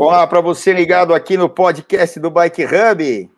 [0.00, 3.28] Olá para você ligado aqui no podcast do Bike Hub.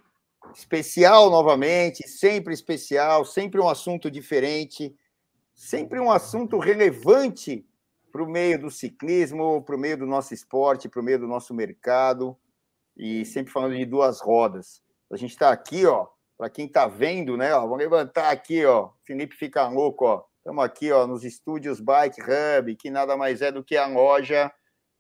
[0.55, 4.95] Especial novamente, sempre especial, sempre um assunto diferente,
[5.55, 7.67] sempre um assunto relevante
[8.13, 11.27] para o meio do ciclismo, para o meio do nosso esporte, para o meio do
[11.27, 12.37] nosso mercado,
[12.95, 14.83] e sempre falando de duas rodas.
[15.11, 17.55] A gente está aqui, ó, para quem está vendo, né?
[17.55, 18.91] Ó, vamos levantar aqui, ó.
[19.07, 20.25] Felipe fica louco, ó.
[20.37, 24.53] Estamos aqui, ó, nos estúdios Bike Hub, que nada mais é do que a loja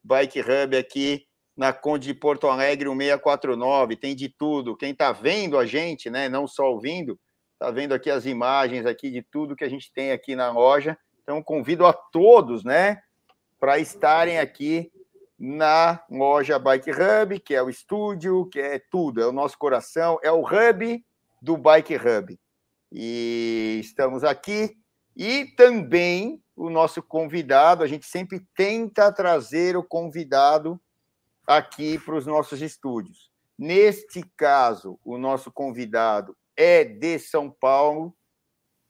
[0.03, 1.29] Bike Hub aqui
[1.61, 3.95] na Conde de Porto Alegre 1649.
[3.95, 4.75] Tem de tudo.
[4.75, 6.27] Quem está vendo a gente, né?
[6.27, 7.21] Não só ouvindo,
[7.53, 10.97] está vendo aqui as imagens aqui de tudo que a gente tem aqui na loja.
[11.23, 13.03] Então, convido a todos, né,
[13.61, 14.91] para estarem aqui
[15.39, 20.19] na loja Bike Hub, que é o estúdio, que é tudo, é o nosso coração,
[20.23, 21.05] é o hub
[21.43, 22.41] do Bike Hub.
[22.91, 24.79] E estamos aqui.
[25.15, 30.81] E também o nosso convidado, a gente sempre tenta trazer o convidado
[31.47, 33.31] aqui para os nossos estúdios.
[33.59, 38.17] Neste caso, o nosso convidado é de São Paulo,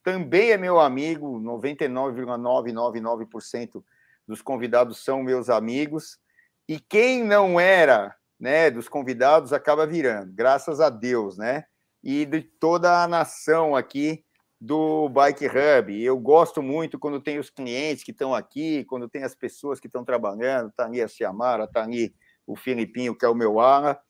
[0.02, 3.84] também é meu amigo, 99,999%
[4.26, 6.18] dos convidados são meus amigos,
[6.68, 11.64] e quem não era, né, dos convidados acaba virando, graças a Deus, né?
[12.02, 14.24] E de toda a nação aqui
[14.60, 16.02] do Bike Hub.
[16.02, 19.86] Eu gosto muito quando tem os clientes que estão aqui, quando tem as pessoas que
[19.86, 21.82] estão trabalhando, tá ali a Ciamara, tá
[22.50, 24.00] o Filipinho, que é o meu ala,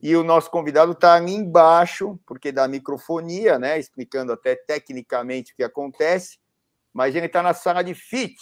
[0.00, 3.78] e o nosso convidado está ali embaixo, porque da microfonia, né?
[3.78, 6.38] Explicando até tecnicamente o que acontece,
[6.92, 8.38] mas ele está na sala de fit.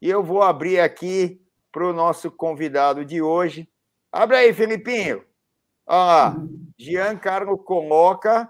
[0.00, 3.68] E eu vou abrir aqui para o nosso convidado de hoje.
[4.12, 5.24] Abre aí, Felipinho.
[5.84, 6.36] Olha lá,
[6.78, 8.48] Giancarlo coloca.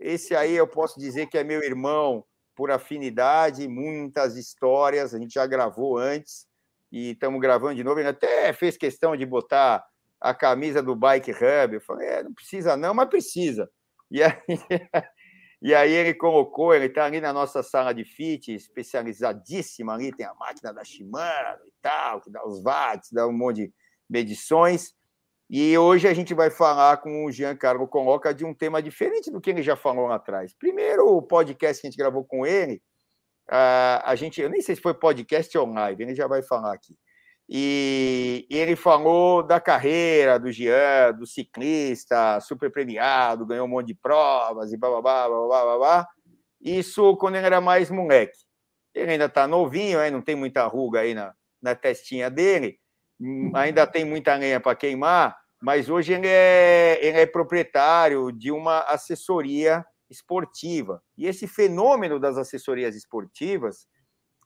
[0.00, 5.14] Esse aí eu posso dizer que é meu irmão por afinidade, muitas histórias.
[5.14, 6.46] A gente já gravou antes
[6.92, 7.98] e estamos gravando de novo.
[7.98, 9.82] Ele até fez questão de botar
[10.20, 11.74] a camisa do Bike Hub.
[11.74, 13.68] Eu falei, é, não precisa não, mas precisa.
[14.10, 14.32] E aí,
[15.62, 20.26] e aí ele colocou, ele está ali na nossa sala de fit, especializadíssima ali, tem
[20.26, 23.72] a máquina da Shimano e tal, que dá os watts, dá um monte de
[24.08, 24.92] medições.
[25.48, 29.40] E hoje a gente vai falar com o Giancarlo Coloca de um tema diferente do
[29.40, 30.54] que ele já falou lá atrás.
[30.54, 32.82] Primeiro, o podcast que a gente gravou com ele,
[33.48, 36.96] a gente, eu nem sei se foi podcast ou live, ele já vai falar aqui.
[37.48, 43.94] E, ele falou da carreira do Jean, do ciclista, super premiado, ganhou um monte de
[43.94, 46.08] provas e blá, blá, blá, blá, blá, blá.
[46.60, 48.38] Isso quando ele era mais moleque.
[48.94, 52.78] Ele ainda está novinho, aí não tem muita ruga aí na, na testinha dele,
[53.20, 58.50] hum, ainda tem muita lenha para queimar, mas hoje ele é, ele é proprietário de
[58.50, 61.02] uma assessoria esportiva.
[61.16, 63.86] E esse fenômeno das assessorias esportivas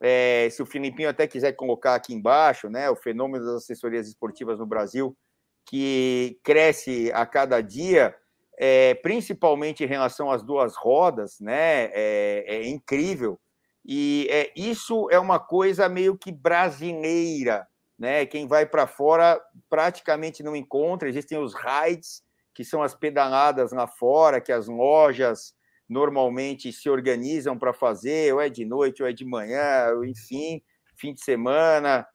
[0.01, 4.59] é, se o Filipinho até quiser colocar aqui embaixo, né, o fenômeno das assessorias esportivas
[4.59, 5.17] no Brasil,
[5.65, 8.15] que cresce a cada dia,
[8.59, 13.39] é, principalmente em relação às duas rodas, né, é, é incrível.
[13.85, 17.67] E é, isso é uma coisa meio que brasileira,
[17.97, 18.27] né?
[18.27, 19.41] Quem vai para fora
[19.71, 21.09] praticamente não encontra.
[21.09, 22.21] Existem os rides,
[22.53, 25.55] que são as pedaladas lá fora, que as lojas
[25.89, 30.63] normalmente se organizam para fazer, ou é de noite, ou é de manhã, enfim,
[30.97, 32.07] fim de semana.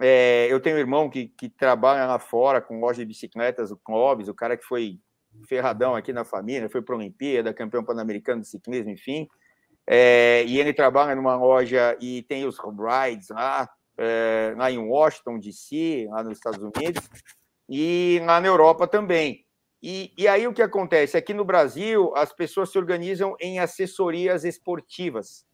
[0.00, 3.76] É, eu tenho um irmão que, que trabalha lá fora com loja de bicicletas, o
[3.76, 4.98] Clóvis, o cara que foi
[5.46, 9.28] ferradão aqui na família, foi para a Olimpíada, campeão pan-americano de ciclismo, enfim.
[9.86, 15.38] É, e ele trabalha numa loja e tem os rides lá, é, lá em Washington,
[15.38, 17.08] D.C., lá nos Estados Unidos,
[17.68, 19.44] e lá na Europa também.
[19.82, 21.16] E, e aí o que acontece?
[21.16, 25.46] Aqui no Brasil, as pessoas se organizam em assessorias esportivas.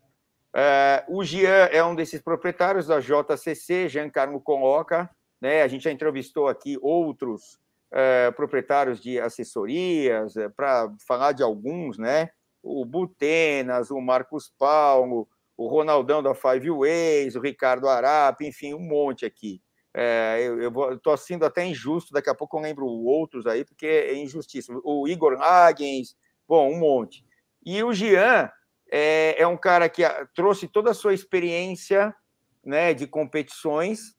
[0.56, 5.08] Uh, o Gian é um desses proprietários da JCC, Giancarlo Coloca.
[5.40, 5.62] Né?
[5.62, 7.58] A gente já entrevistou aqui outros
[7.92, 12.30] uh, proprietários de assessorias, uh, para falar de alguns, né?
[12.62, 18.80] O Butenas, o Marcos Paulo, o Ronaldão da Five Ways, o Ricardo Arap, enfim, um
[18.80, 19.62] monte aqui.
[19.98, 23.86] É, eu, eu tô sendo até injusto, daqui a pouco eu lembro outros aí, porque
[23.86, 24.70] é injustiça.
[24.84, 26.14] O Igor Hagens,
[26.46, 27.24] bom, um monte.
[27.64, 28.50] E o Jean
[28.92, 30.02] é, é um cara que
[30.34, 32.14] trouxe toda a sua experiência
[32.62, 34.14] né, de competições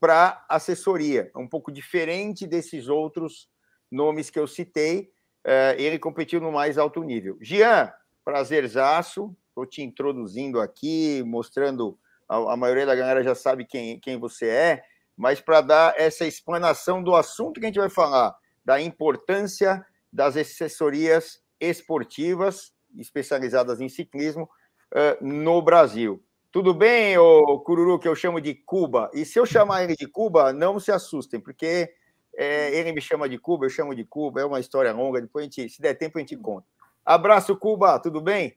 [0.00, 3.48] para assessoria, um pouco diferente desses outros
[3.88, 5.12] nomes que eu citei.
[5.44, 7.38] É, ele competiu no mais alto nível.
[7.40, 7.92] Jean,
[8.24, 11.96] prazerzaço, estou te introduzindo aqui, mostrando
[12.28, 14.82] a, a maioria da galera já sabe quem, quem você é,
[15.16, 18.34] mas para dar essa explanação do assunto que a gente vai falar,
[18.64, 24.48] da importância das assessorias esportivas especializadas em ciclismo
[24.92, 26.22] uh, no Brasil.
[26.50, 29.10] Tudo bem, o Cururu, que eu chamo de Cuba?
[29.14, 31.94] E se eu chamar ele de Cuba, não se assustem, porque
[32.34, 35.42] É, ele me chama de Cuba, eu chamo de Cuba, é uma história longa, depois
[35.42, 36.66] a gente, se der tempo a gente conta.
[37.04, 38.56] Abraço, Cuba, tudo bem?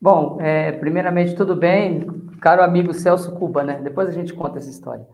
[0.00, 2.00] Bom, é, primeiramente, tudo bem,
[2.40, 3.80] caro amigo Celso Cuba, né?
[3.82, 5.06] Depois a gente conta essa história.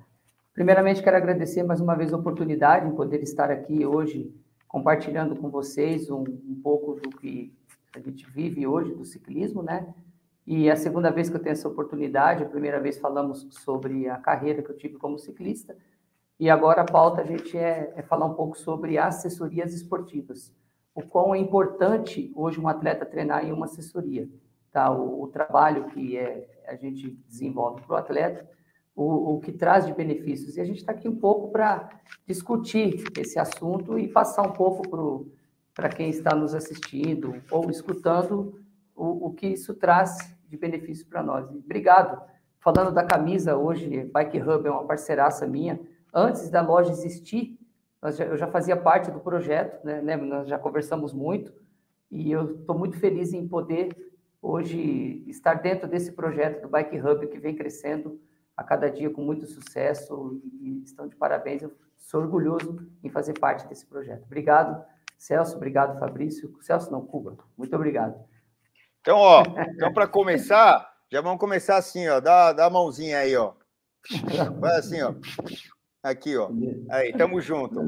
[0.55, 4.33] Primeiramente, quero agradecer mais uma vez a oportunidade em poder estar aqui hoje
[4.69, 7.53] compartilhando com vocês um, um pouco do que
[7.95, 9.93] a gente vive hoje do ciclismo, né?
[10.47, 14.09] E é a segunda vez que eu tenho essa oportunidade, a primeira vez falamos sobre
[14.09, 15.77] a carreira que eu tive como ciclista,
[16.39, 20.55] e agora a pauta a gente é, é falar um pouco sobre assessorias esportivas.
[20.95, 24.29] O quão é importante hoje um atleta treinar em uma assessoria
[24.77, 24.91] tá?
[24.91, 28.47] o, o trabalho que é, a gente desenvolve para o atleta,
[28.95, 30.57] o, que traz de benefícios.
[30.57, 31.89] E a gente está aqui um pouco para
[32.27, 35.31] discutir esse assunto e passar um pouco
[35.75, 38.59] para quem está nos assistindo ou escutando
[38.95, 41.51] o, o que isso traz de benefício para nós.
[41.51, 42.21] E obrigado.
[42.59, 45.79] Falando da camisa, hoje, Bike Hub é uma parceiraça minha.
[46.13, 47.59] Antes da loja existir,
[48.13, 50.17] já, eu já fazia parte do projeto, né?
[50.17, 51.53] nós já conversamos muito,
[52.11, 57.27] e eu estou muito feliz em poder hoje estar dentro desse projeto do Bike Hub
[57.27, 58.21] que vem crescendo
[58.57, 61.63] a cada dia com muito sucesso e estão de parabéns.
[61.63, 64.25] Eu sou orgulhoso em fazer parte desse projeto.
[64.25, 64.83] Obrigado,
[65.19, 65.57] Celso.
[65.57, 66.53] Obrigado, Fabrício.
[66.63, 67.37] Celso, não, Cuba.
[67.57, 68.19] Muito obrigado.
[69.01, 69.43] Então, ó,
[69.75, 72.19] então para começar, já vamos começar assim, ó.
[72.19, 73.53] Dá, dá a mãozinha aí, ó.
[74.61, 75.15] Faz assim, ó.
[76.03, 76.51] Aqui, ó.
[76.91, 77.81] Aí, tamo junto.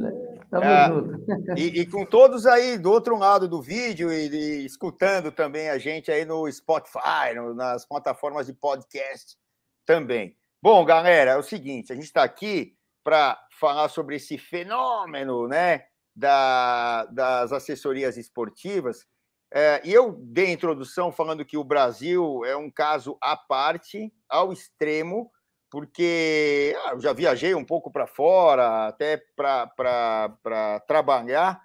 [0.50, 1.58] Tamo ah, junto.
[1.58, 5.78] E, e, com todos aí do outro lado do vídeo e, e escutando também a
[5.78, 9.36] gente aí no Spotify, no, nas plataformas de podcast
[9.84, 10.36] também.
[10.62, 12.74] Bom, galera, é o seguinte, a gente está aqui
[13.04, 15.84] para falar sobre esse fenômeno, né,
[16.14, 19.06] da, das assessorias esportivas.
[19.52, 24.12] É, e eu dei a introdução falando que o Brasil é um caso à parte,
[24.28, 25.30] ao extremo,
[25.70, 31.60] porque ah, eu já viajei um pouco para fora, até para trabalhar,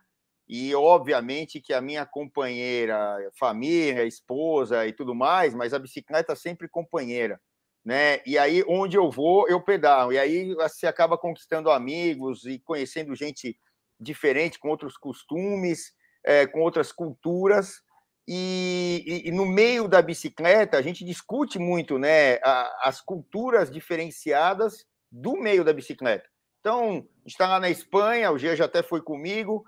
[0.48, 6.68] e obviamente que a minha companheira, família, esposa e tudo mais, mas a bicicleta sempre
[6.68, 7.40] companheira.
[7.84, 8.20] Né?
[8.26, 10.14] E aí, onde eu vou, eu pedalo.
[10.14, 13.58] E aí você acaba conquistando amigos e conhecendo gente
[14.00, 17.82] diferente, com outros costumes, é, com outras culturas.
[18.28, 23.70] E, e, e, no meio da bicicleta, a gente discute muito né, a, as culturas
[23.70, 26.28] diferenciadas do meio da bicicleta.
[26.60, 29.66] Então, está lá na Espanha, o Gia já até foi comigo.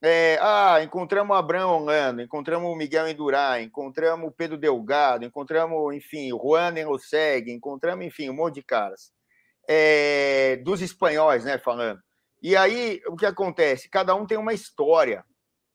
[0.00, 5.94] É, ah, encontramos o Abrão Orlando, encontramos o Miguel Endurá, encontramos o Pedro Delgado, encontramos,
[5.94, 9.10] enfim, o Juan Enloseg, encontramos, enfim, um monte de caras.
[9.68, 12.00] É, dos espanhóis, né, falando.
[12.40, 13.88] E aí, o que acontece?
[13.88, 15.24] Cada um tem uma história.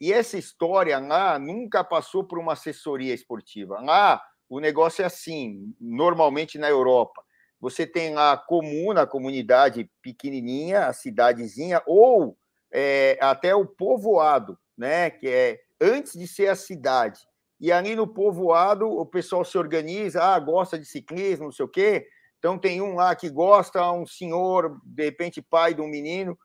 [0.01, 3.80] E essa história lá nunca passou por uma assessoria esportiva.
[3.80, 4.19] Lá
[4.50, 7.24] o negócio é assim, normalmente na Europa.
[7.59, 12.36] Você tem lá a comuna, a comunidade pequenininha, a cidadezinha, ou
[12.74, 15.12] é, até o povoado, né?
[15.12, 17.19] Que é antes de ser a cidade.
[17.59, 21.69] E ali no povoado o pessoal se organiza, ah, gosta de ciclismo, não sei o
[21.69, 22.07] quê.
[22.39, 26.36] Então tem um lá que gosta, um senhor, de repente pai de um menino,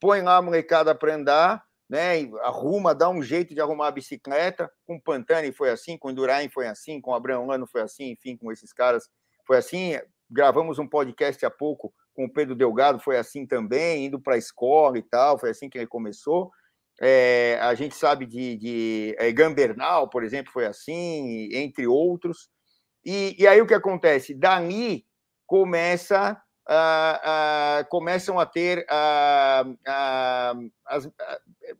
[0.00, 2.28] põe lá a molecada para andar né?
[2.42, 4.70] Arruma, dá um jeito de arrumar a bicicleta.
[4.86, 8.50] Com Pantani foi assim, com Indurain foi assim, com Abraão Lano foi assim, enfim, com
[8.50, 9.08] esses caras
[9.46, 9.98] foi assim.
[10.30, 14.38] Gravamos um podcast há pouco com o Pedro Delgado, foi assim também, indo para a
[14.38, 16.50] escola e tal, foi assim que ele começou.
[17.00, 22.48] É, a gente sabe de, de é, Gambernal, por exemplo, foi assim, entre outros.
[23.04, 24.32] E, e aí o que acontece?
[24.32, 25.04] Dali
[25.46, 29.76] começa Uh, uh, começam a ter uh,
[30.86, 31.06] as,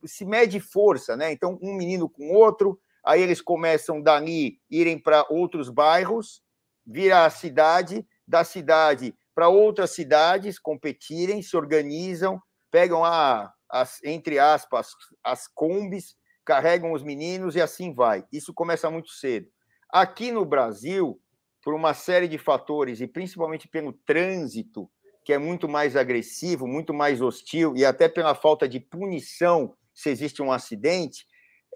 [0.05, 1.33] se mede força, né?
[1.33, 6.43] Então um menino com outro, aí eles começam dali irem para outros bairros,
[6.87, 14.39] vira a cidade, da cidade para outras cidades competirem, se organizam, pegam a, as, entre
[14.39, 14.91] aspas
[15.23, 16.15] as combis,
[16.45, 18.25] carregam os meninos e assim vai.
[18.33, 19.49] Isso começa muito cedo.
[19.91, 21.21] Aqui no Brasil
[21.63, 24.91] por uma série de fatores, e principalmente pelo trânsito,
[25.25, 30.11] que é muito mais agressivo, muito mais hostil, e até pela falta de punição se
[30.11, 31.27] existe um acidente,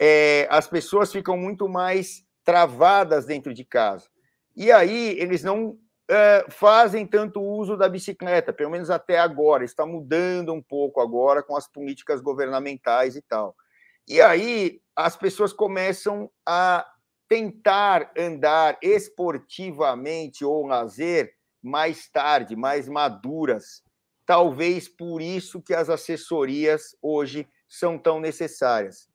[0.00, 4.08] é, as pessoas ficam muito mais travadas dentro de casa.
[4.56, 5.78] E aí eles não
[6.10, 9.64] é, fazem tanto uso da bicicleta, pelo menos até agora.
[9.64, 13.54] Está mudando um pouco agora com as políticas governamentais e tal.
[14.06, 16.86] E aí as pessoas começam a
[17.28, 23.82] tentar andar esportivamente ou lazer mais tarde, mais maduras.
[24.26, 29.08] Talvez por isso que as assessorias hoje são tão necessárias.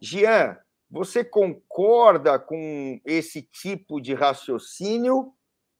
[0.00, 0.56] Jean,
[0.90, 5.32] você concorda com esse tipo de raciocínio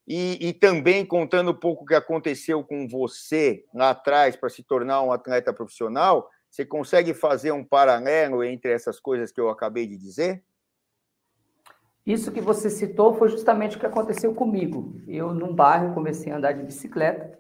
[0.09, 4.63] E, e, também contando um pouco o que aconteceu com você lá atrás para se
[4.63, 9.85] tornar um atleta profissional, você consegue fazer um paralelo entre essas coisas que eu acabei
[9.85, 10.45] de dizer?
[12.07, 14.95] Isso que você citou foi justamente o que aconteceu comigo.
[15.09, 17.37] Eu, num bairro, comecei a andar de bicicleta,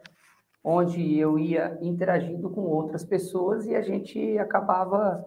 [0.63, 5.25] onde eu ia interagindo com outras pessoas e a gente acabava,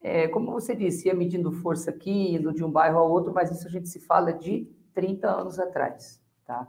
[0.00, 3.50] é, como você disse, ia medindo força aqui, indo de um bairro ao outro, mas
[3.50, 6.68] isso a gente se fala de 30 anos atrás, tá?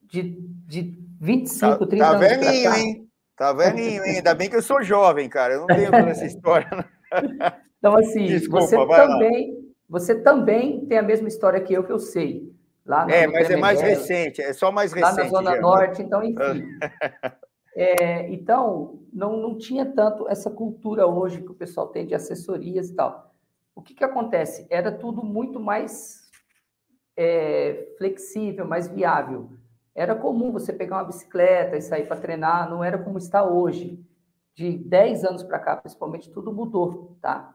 [0.00, 0.22] De,
[0.66, 3.08] de 25, tá, 30 tá anos velhinho, hein?
[3.36, 4.16] Tá velhinho, hein?
[4.16, 5.54] Ainda bem que eu sou jovem, cara.
[5.54, 6.68] Eu não tenho toda essa história.
[7.80, 9.54] Então, assim, Desculpa, você também...
[9.54, 9.59] Lá
[9.90, 12.54] você também tem a mesma história que eu, que eu sei.
[12.86, 15.16] Lá é, mas é mais recente, é só mais recente.
[15.16, 15.60] Lá na Zona já.
[15.60, 16.78] Norte, então, enfim.
[17.74, 22.88] é, então, não, não tinha tanto essa cultura hoje que o pessoal tem de assessorias
[22.88, 23.34] e tal.
[23.74, 24.64] O que, que acontece?
[24.70, 26.30] Era tudo muito mais
[27.16, 29.50] é, flexível, mais viável.
[29.92, 34.00] Era comum você pegar uma bicicleta e sair para treinar, não era como está hoje.
[34.54, 37.54] De 10 anos para cá, principalmente, tudo mudou, tá?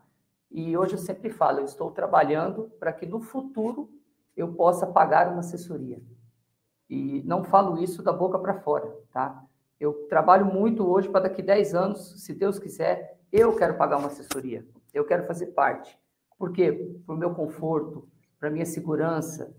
[0.52, 3.90] E hoje eu sempre falo, eu estou trabalhando para que no futuro
[4.36, 6.02] eu possa pagar uma assessoria.
[6.90, 9.44] E não falo isso da boca para fora, tá?
[9.80, 14.08] Eu trabalho muito hoje para daqui 10 anos, se Deus quiser, eu quero pagar uma
[14.08, 14.66] assessoria.
[14.94, 16.00] Eu quero fazer parte.
[16.38, 16.96] Por quê?
[17.06, 18.08] Para o meu conforto,
[18.40, 19.56] para minha segurança,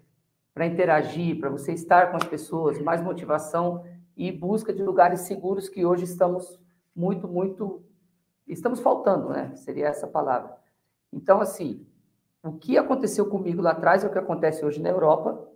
[0.54, 3.84] para interagir, para você estar com as pessoas, mais motivação
[4.16, 6.58] e busca de lugares seguros que hoje estamos
[6.94, 7.84] muito, muito.
[8.46, 9.54] Estamos faltando, né?
[9.56, 10.56] Seria essa palavra.
[11.16, 11.86] Então, assim,
[12.42, 15.48] o que aconteceu comigo lá atrás é o que acontece hoje na Europa,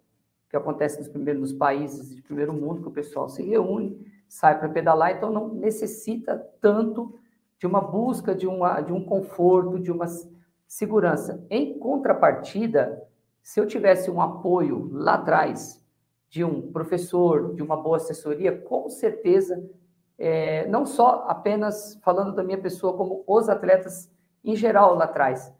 [0.49, 4.59] que acontece nos primeiros nos países de primeiro mundo, que o pessoal se reúne, sai
[4.59, 7.15] para pedalar, então não necessita tanto
[7.59, 10.07] de uma busca de, uma, de um conforto, de uma
[10.67, 11.45] segurança.
[11.51, 13.07] Em contrapartida,
[13.43, 15.85] se eu tivesse um apoio lá atrás
[16.31, 19.63] de um professor, de uma boa assessoria, com certeza,
[20.17, 24.11] é, não só apenas falando da minha pessoa, como os atletas
[24.45, 25.53] em geral lá atrás.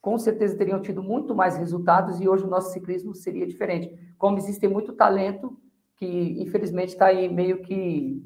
[0.00, 3.94] Com certeza teriam tido muito mais resultados e hoje o nosso ciclismo seria diferente.
[4.16, 5.58] Como existe muito talento
[5.96, 8.22] que, infelizmente, está aí meio que,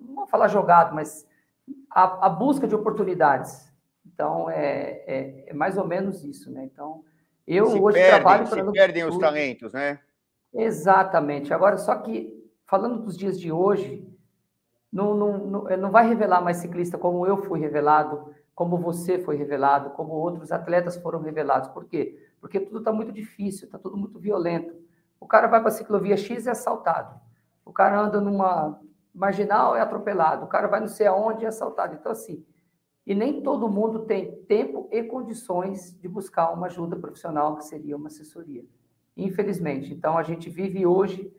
[0.00, 1.26] não vou falar jogado, mas
[1.90, 3.72] a, a busca de oportunidades.
[4.06, 6.64] Então, é, é, é, mais ou menos isso, né?
[6.64, 7.04] Então,
[7.46, 8.46] eu se hoje perdem, trabalho...
[8.46, 9.98] Se perdem os talentos, né?
[10.54, 11.52] Exatamente.
[11.52, 12.32] Agora, só que,
[12.64, 14.08] falando dos dias de hoje,
[14.92, 19.36] não, não, não, não vai revelar mais ciclista como eu fui revelado, como você foi
[19.36, 21.68] revelado, como outros atletas foram revelados.
[21.68, 22.18] Por quê?
[22.40, 24.74] Porque tudo está muito difícil, está tudo muito violento.
[25.20, 27.20] O cara vai para a ciclovia X e é assaltado.
[27.66, 28.80] O cara anda numa
[29.14, 30.46] marginal é atropelado.
[30.46, 31.96] O cara vai não sei aonde e é assaltado.
[31.96, 32.46] Então, assim,
[33.06, 37.94] e nem todo mundo tem tempo e condições de buscar uma ajuda profissional, que seria
[37.94, 38.64] uma assessoria.
[39.14, 39.92] Infelizmente.
[39.92, 41.30] Então, a gente vive hoje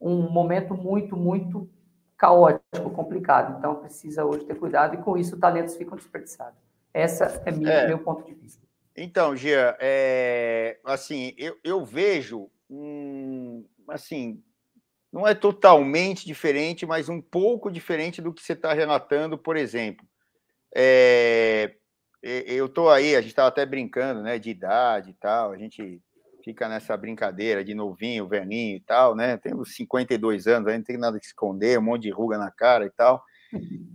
[0.00, 1.70] um momento muito, muito
[2.16, 3.56] caótico, complicado.
[3.58, 6.63] Então, precisa hoje ter cuidado e, com isso, talentos ficam desperdiçados.
[6.94, 7.88] Essa é, minha, é.
[7.88, 8.62] meu ponto de vista.
[8.96, 14.40] Então, Gia, é, assim, eu, eu vejo um, assim,
[15.12, 20.06] não é totalmente diferente, mas um pouco diferente do que você está relatando, por exemplo.
[20.72, 21.74] É,
[22.22, 26.00] eu estou aí, a gente estava até brincando, né, de idade e tal, a gente
[26.44, 29.36] fica nessa brincadeira de novinho, velhinho e tal, né?
[29.38, 32.84] Temos 52 anos, aí não tem nada que esconder, um monte de ruga na cara
[32.84, 33.24] e tal.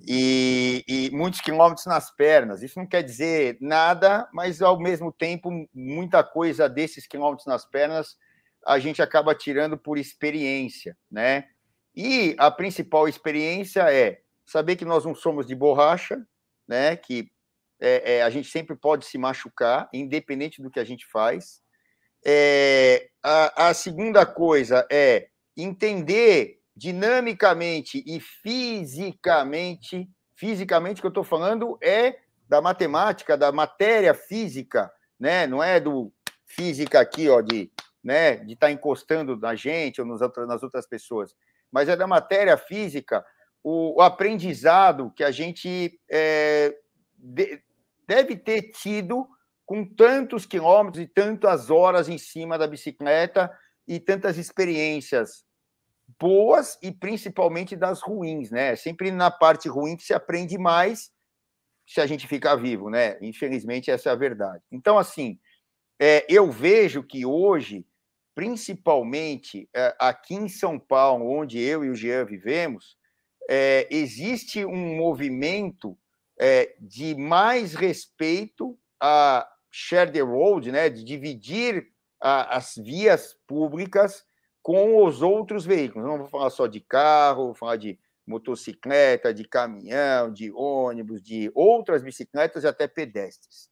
[0.07, 2.63] E, e, muitos quilômetros nas pernas.
[2.63, 8.17] Isso não quer dizer nada, mas ao mesmo tempo, muita coisa desses quilômetros nas pernas
[8.65, 11.47] a gente acaba tirando por experiência, né?
[11.95, 16.21] E a principal experiência é saber que nós não somos de borracha,
[16.67, 16.95] né?
[16.95, 17.31] Que
[17.79, 21.61] é, é, a gente sempre pode se machucar, independente do que a gente faz.
[22.25, 31.77] É, a, a segunda coisa é entender dinamicamente e fisicamente, fisicamente que eu estou falando
[31.83, 35.45] é da matemática, da matéria física, né?
[35.45, 36.09] Não é do
[36.45, 37.69] física aqui, ó, de,
[38.01, 41.35] né, de estar tá encostando na gente ou nos, nas outras pessoas,
[41.69, 43.25] mas é da matéria física,
[43.61, 46.73] o, o aprendizado que a gente é,
[47.13, 47.61] de,
[48.07, 49.27] deve ter tido
[49.65, 53.51] com tantos quilômetros e tantas horas em cima da bicicleta
[53.85, 55.43] e tantas experiências
[56.17, 58.75] boas e principalmente das ruins, né?
[58.75, 61.11] Sempre na parte ruim que se aprende mais
[61.85, 63.17] se a gente ficar vivo, né?
[63.21, 64.63] Infelizmente, essa é a verdade.
[64.71, 65.39] Então, assim,
[65.99, 67.85] é, eu vejo que hoje,
[68.33, 72.97] principalmente é, aqui em São Paulo, onde eu e o Jean vivemos,
[73.49, 75.97] é, existe um movimento
[76.39, 81.87] é, de mais respeito a share the road, né, de dividir
[82.21, 84.25] a, as vias públicas
[84.69, 86.07] com os outros veículos.
[86.07, 91.51] Não vou falar só de carro, vou falar de motocicleta, de caminhão, de ônibus, de
[91.55, 93.67] outras bicicletas e até pedestres.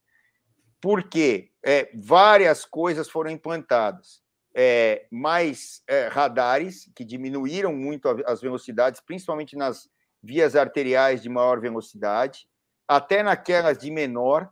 [0.80, 4.20] Porque é, várias coisas foram implantadas.
[4.52, 9.88] É, mais é, radares, que diminuíram muito as velocidades, principalmente nas
[10.20, 12.48] vias arteriais de maior velocidade,
[12.88, 14.50] até naquelas de menor,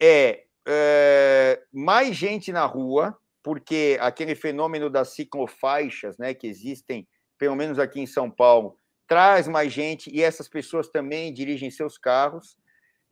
[0.00, 7.06] é, é mais gente na rua, porque aquele fenômeno das ciclofaixas, né, que existem,
[7.38, 11.96] pelo menos aqui em São Paulo, traz mais gente e essas pessoas também dirigem seus
[11.96, 12.56] carros.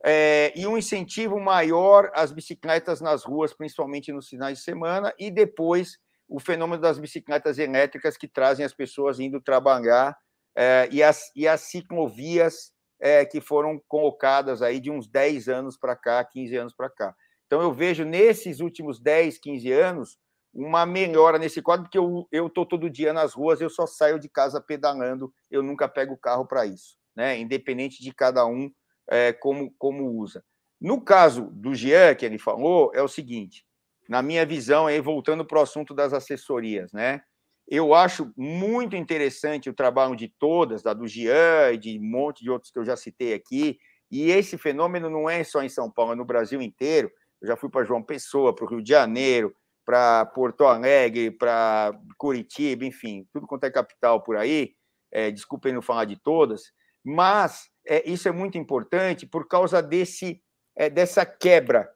[0.05, 5.31] É, e um incentivo maior às bicicletas nas ruas, principalmente nos finais de semana, e
[5.31, 10.17] depois o fenômeno das bicicletas elétricas que trazem as pessoas indo trabalhar
[10.57, 15.77] é, e, as, e as ciclovias é, que foram colocadas aí de uns 10 anos
[15.77, 17.15] para cá, 15 anos para cá.
[17.47, 20.19] Então, eu vejo nesses últimos 10, 15 anos
[20.53, 24.29] uma melhora nesse quadro, porque eu estou todo dia nas ruas, eu só saio de
[24.29, 27.39] casa pedalando, eu nunca pego o carro para isso, né?
[27.39, 28.71] independente de cada um
[29.09, 30.43] é, como, como usa.
[30.81, 33.65] No caso do Jean, que ele falou, é o seguinte,
[34.09, 37.23] na minha visão, aí, voltando para o assunto das assessorias, né?
[37.69, 42.45] Eu acho muito interessante o trabalho de todas, da do Jean e de um monte
[42.45, 43.77] de outros que eu já citei aqui.
[44.09, 47.11] E esse fenômeno não é só em São Paulo, é no Brasil inteiro.
[47.41, 51.93] Eu já fui para João Pessoa, para o Rio de Janeiro, para Porto Alegre, para
[52.19, 54.75] Curitiba, enfim, tudo quanto é capital por aí.
[55.13, 56.73] É, desculpem não falar de todas,
[57.05, 60.43] mas é, isso é muito importante por causa desse,
[60.75, 61.89] é, dessa quebra,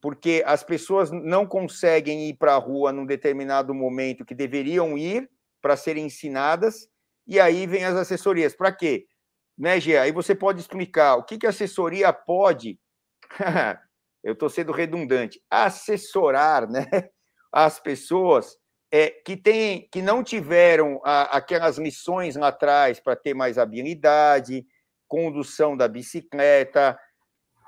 [0.00, 5.28] porque as pessoas não conseguem ir para a rua num determinado momento que deveriam ir
[5.62, 6.88] para serem ensinadas,
[7.26, 8.54] e aí vem as assessorias.
[8.54, 9.06] Para quê?
[9.56, 9.96] Né, Gê?
[9.96, 12.78] Aí você pode explicar o que, que a assessoria pode.
[14.22, 15.40] Eu estou sendo redundante.
[15.50, 16.86] Assessorar, né?
[17.52, 18.56] as pessoas
[18.92, 24.66] é, que, tem, que não tiveram a, aquelas lições lá atrás para ter mais habilidade,
[25.06, 26.98] condução da bicicleta,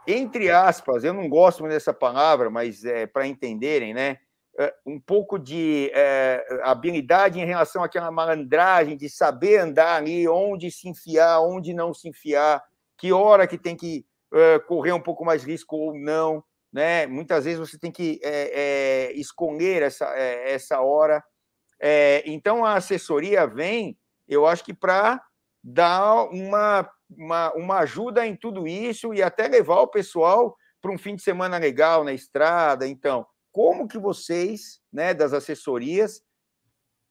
[0.06, 4.18] entre aspas, eu não gosto muito dessa palavra, mas é, para entenderem, né?
[4.58, 10.70] É, um pouco de é, habilidade em relação àquela malandragem, de saber andar ali, onde
[10.70, 12.62] se enfiar, onde não se enfiar,
[12.98, 17.06] que hora que tem que é, correr um pouco mais risco ou não né?
[17.06, 21.22] Muitas vezes você tem que é, é, escolher essa, é, essa hora.
[22.24, 25.20] então a assessoria vem, eu acho que para
[25.62, 30.98] dar uma, uma, uma ajuda em tudo isso e até levar o pessoal para um
[30.98, 32.86] fim de semana legal na estrada.
[32.86, 36.22] Então, como que vocês, né, das assessorias,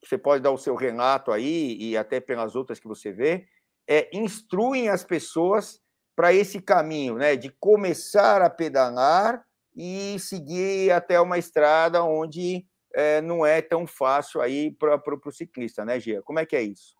[0.02, 3.46] você pode dar o seu relato aí e até pelas outras que você vê,
[3.86, 5.80] é, instruem as pessoas
[6.20, 9.42] para esse caminho, né, de começar a pedalar
[9.74, 15.82] e seguir até uma estrada onde é, não é tão fácil aí para o ciclista,
[15.82, 16.20] né, Gia?
[16.20, 16.94] Como é que é isso?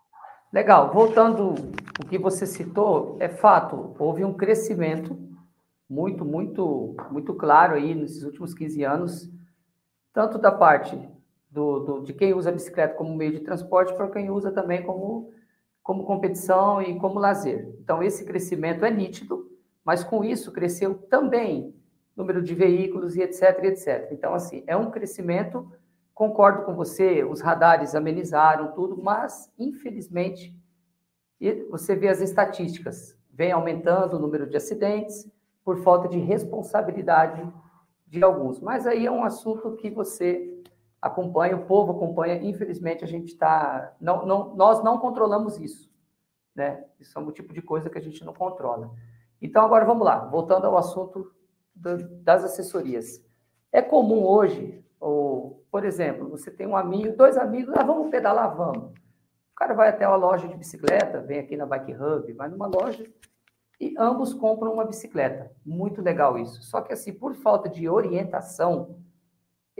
[0.50, 0.90] Legal.
[0.90, 1.52] Voltando
[2.02, 5.18] o que você citou, é fato, houve um crescimento
[5.86, 9.30] muito, muito, muito claro aí nesses últimos 15 anos,
[10.14, 10.98] tanto da parte
[11.50, 14.82] do, do, de quem usa a bicicleta como meio de transporte, para quem usa também
[14.82, 15.30] como,
[15.82, 17.74] como competição e como lazer.
[17.80, 19.50] Então, esse crescimento é nítido,
[19.84, 21.74] mas com isso cresceu também
[22.16, 24.08] número de veículos e etc, etc.
[24.12, 25.70] Então, assim, é um crescimento,
[26.14, 30.54] concordo com você, os radares amenizaram tudo, mas, infelizmente,
[31.70, 35.26] você vê as estatísticas, vem aumentando o número de acidentes
[35.64, 37.42] por falta de responsabilidade
[38.06, 38.60] de alguns.
[38.60, 40.49] Mas aí é um assunto que você
[41.00, 43.94] acompanha, o povo acompanha, infelizmente a gente está...
[44.00, 45.90] Não, não, nós não controlamos isso,
[46.54, 46.84] né?
[46.98, 48.90] Isso é um tipo de coisa que a gente não controla.
[49.40, 51.32] Então, agora vamos lá, voltando ao assunto
[51.74, 53.24] das assessorias.
[53.72, 58.54] É comum hoje, ou, por exemplo, você tem um amigo, dois amigos, ah, vamos pedalar,
[58.54, 58.92] vamos.
[59.52, 62.66] O cara vai até uma loja de bicicleta, vem aqui na Bike Hub, vai numa
[62.66, 63.06] loja
[63.80, 65.50] e ambos compram uma bicicleta.
[65.64, 66.62] Muito legal isso.
[66.62, 68.98] Só que assim, por falta de orientação,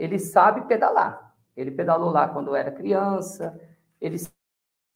[0.01, 1.35] ele sabe pedalar.
[1.55, 3.59] Ele pedalou lá quando era criança,
[3.99, 4.17] ele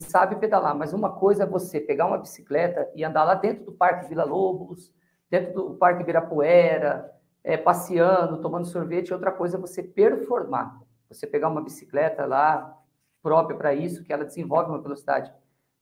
[0.01, 3.71] sabe pedalar, mas uma coisa é você pegar uma bicicleta e andar lá dentro do
[3.71, 4.91] Parque Vila Lobos,
[5.29, 7.13] dentro do Parque Ibirapuera,
[7.43, 9.13] é, passeando, tomando sorvete.
[9.13, 10.81] Outra coisa é você performar.
[11.07, 12.75] Você pegar uma bicicleta lá
[13.21, 15.31] própria para isso, que ela desenvolve uma velocidade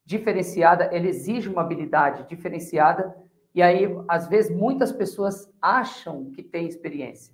[0.05, 3.15] diferenciada, ela exige uma habilidade diferenciada,
[3.55, 7.33] e aí, às vezes, muitas pessoas acham que tem experiência.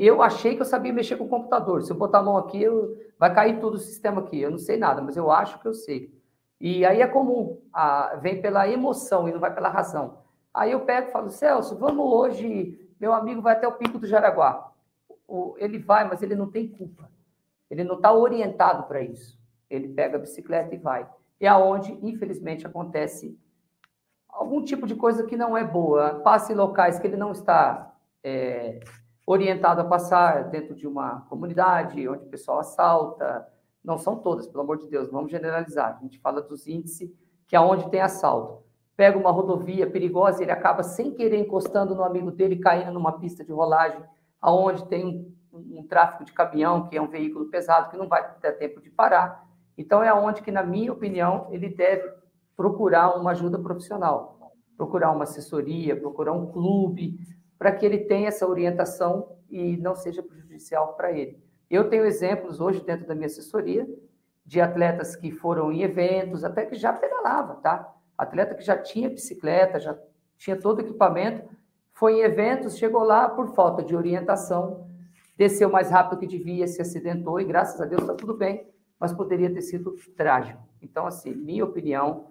[0.00, 1.82] Eu achei que eu sabia mexer com o computador.
[1.82, 2.96] Se eu botar a mão aqui, eu...
[3.18, 4.40] vai cair todo o sistema aqui.
[4.40, 6.12] Eu não sei nada, mas eu acho que eu sei.
[6.60, 8.16] E aí é comum, a...
[8.16, 10.18] vem pela emoção e não vai pela razão.
[10.52, 14.06] Aí eu pego e falo, Celso, vamos hoje, meu amigo vai até o Pico do
[14.06, 14.72] Jaraguá.
[15.58, 17.08] Ele vai, mas ele não tem culpa.
[17.70, 19.38] Ele não está orientado para isso.
[19.70, 21.08] Ele pega a bicicleta e vai.
[21.40, 23.38] E aonde, infelizmente, acontece
[24.28, 26.16] algum tipo de coisa que não é boa.
[26.20, 28.80] Passe locais que ele não está é,
[29.30, 33.46] orientado a passar dentro de uma comunidade onde o pessoal assalta.
[33.84, 35.98] Não são todas, pelo amor de Deus, vamos generalizar.
[35.98, 37.12] A gente fala dos índices
[37.46, 38.62] que é onde tem assalto.
[38.96, 43.44] Pega uma rodovia perigosa, ele acaba sem querer encostando no amigo dele, caindo numa pista
[43.44, 44.02] de rolagem,
[44.40, 45.04] aonde tem
[45.52, 48.80] um, um tráfego de caminhão, que é um veículo pesado, que não vai ter tempo
[48.80, 49.46] de parar.
[49.76, 52.10] Então, é onde que, na minha opinião, ele deve
[52.56, 57.18] procurar uma ajuda profissional, procurar uma assessoria, procurar um clube,
[57.58, 61.42] para que ele tenha essa orientação e não seja prejudicial para ele.
[61.68, 63.86] Eu tenho exemplos hoje dentro da minha assessoria
[64.44, 67.94] de atletas que foram em eventos, até que já pedalava, tá?
[68.16, 69.98] Atleta que já tinha bicicleta, já
[70.38, 71.46] tinha todo o equipamento,
[71.92, 74.88] foi em eventos, chegou lá por falta de orientação,
[75.36, 78.66] desceu mais rápido que devia, se acidentou e graças a Deus está tudo bem,
[78.98, 80.62] mas poderia ter sido trágico.
[80.80, 82.28] Então, assim, minha opinião,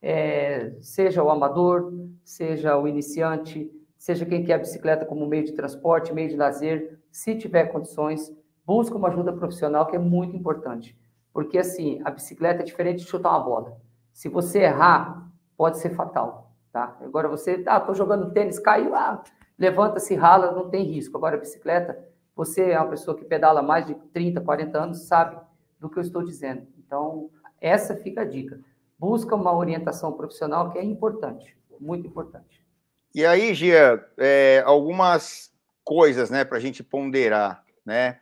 [0.00, 1.92] é, seja o amador,
[2.24, 6.98] seja o iniciante, seja quem quer a bicicleta como meio de transporte, meio de lazer,
[7.10, 8.32] se tiver condições,
[8.64, 10.96] busque uma ajuda profissional, que é muito importante.
[11.32, 13.76] Porque, assim, a bicicleta é diferente de chutar uma bola.
[14.12, 16.96] Se você errar, pode ser fatal, tá?
[17.02, 19.22] Agora, você, ah, tô jogando tênis, caiu, ah,
[19.58, 21.16] levanta-se, rala, não tem risco.
[21.16, 21.98] Agora, a bicicleta,
[22.34, 25.36] você é uma pessoa que pedala mais de 30, 40 anos, sabe
[25.78, 26.66] do que eu estou dizendo.
[26.78, 27.30] Então,
[27.60, 28.60] essa fica a dica.
[28.98, 32.67] Busca uma orientação profissional que é importante, muito importante.
[33.18, 35.52] E aí, Gia, é, algumas
[35.82, 38.20] coisas, né, para a gente ponderar, né?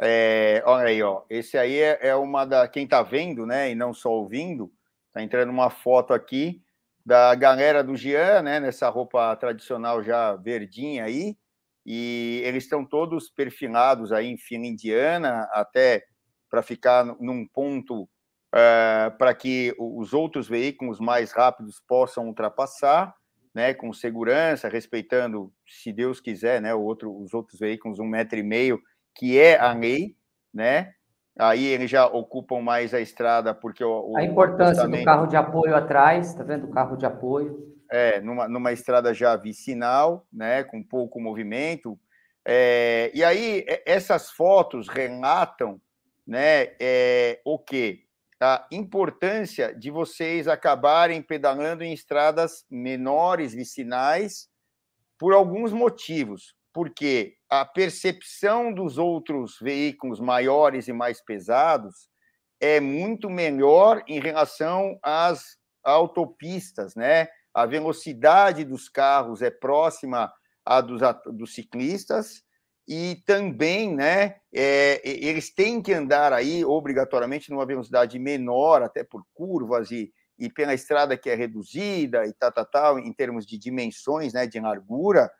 [0.00, 1.22] É, olha aí, ó.
[1.30, 4.68] Esse aí é, é uma da quem está vendo, né, e não só ouvindo.
[5.12, 6.60] Tá entrando uma foto aqui
[7.06, 11.36] da galera do Gian, né, nessa roupa tradicional já verdinha aí,
[11.86, 16.04] e eles estão todos perfilados aí em fila indiana, até
[16.50, 23.14] para ficar num ponto uh, para que os outros veículos mais rápidos possam ultrapassar,
[23.54, 28.38] né, com segurança, respeitando, se Deus quiser, né, o outro, os outros veículos um metro
[28.38, 28.80] e meio,
[29.14, 30.16] que é a lei,
[30.52, 30.94] né?
[31.38, 35.74] Aí eles já ocupam mais a estrada porque o, a importância do carro de apoio
[35.74, 37.74] atrás, tá vendo o carro de apoio?
[37.90, 41.98] É, numa, numa estrada já vicinal, né, com pouco movimento.
[42.44, 45.80] É, e aí essas fotos relatam
[46.26, 48.01] né, é, o quê?
[48.42, 54.48] A importância de vocês acabarem pedalando em estradas menores, vicinais,
[55.16, 56.52] por alguns motivos.
[56.72, 62.08] Porque a percepção dos outros veículos maiores e mais pesados
[62.60, 67.28] é muito melhor em relação às autopistas, né?
[67.54, 70.32] A velocidade dos carros é próxima
[70.66, 72.42] à dos, dos ciclistas
[72.86, 79.24] e também, né, é, eles têm que andar aí obrigatoriamente numa velocidade menor, até por
[79.32, 83.56] curvas e, e pela estrada que é reduzida e tal, tal, tal, em termos de
[83.56, 85.30] dimensões, né, de largura.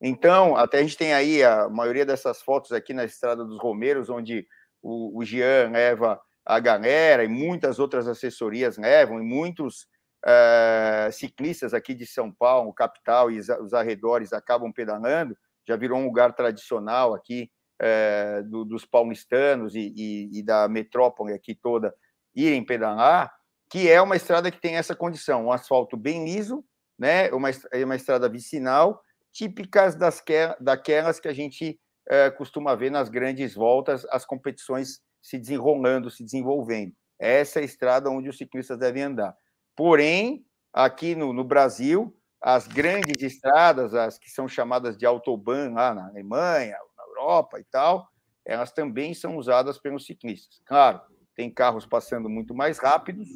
[0.00, 4.08] Então, até a gente tem aí a maioria dessas fotos aqui na Estrada dos Romeiros,
[4.08, 4.46] onde
[4.80, 9.86] o, o Jean leva a galera e muitas outras assessorias levam, e muitos
[10.24, 15.36] uh, ciclistas aqui de São Paulo, capital e os arredores acabam pedalando
[15.68, 21.34] já virou um lugar tradicional aqui é, do, dos paulistanos e, e, e, da metrópole
[21.34, 21.94] aqui toda
[22.34, 23.30] irem pedalar,
[23.70, 26.64] que é uma estrada que tem essa condição, um asfalto bem liso,
[26.98, 27.50] né, uma,
[27.84, 31.78] uma estrada vicinal, típicas das que, daquelas que a gente
[32.08, 36.94] é, costuma ver nas grandes voltas, as competições se desenrolando, se desenvolvendo.
[37.18, 39.36] Essa é a estrada onde os ciclistas devem andar.
[39.76, 45.94] Porém, aqui no, no Brasil, as grandes estradas, as que são chamadas de autobahn lá
[45.94, 48.08] na Alemanha, na Europa e tal,
[48.44, 50.60] elas também são usadas pelos ciclistas.
[50.64, 51.00] Claro,
[51.34, 53.28] tem carros passando muito mais rápidos,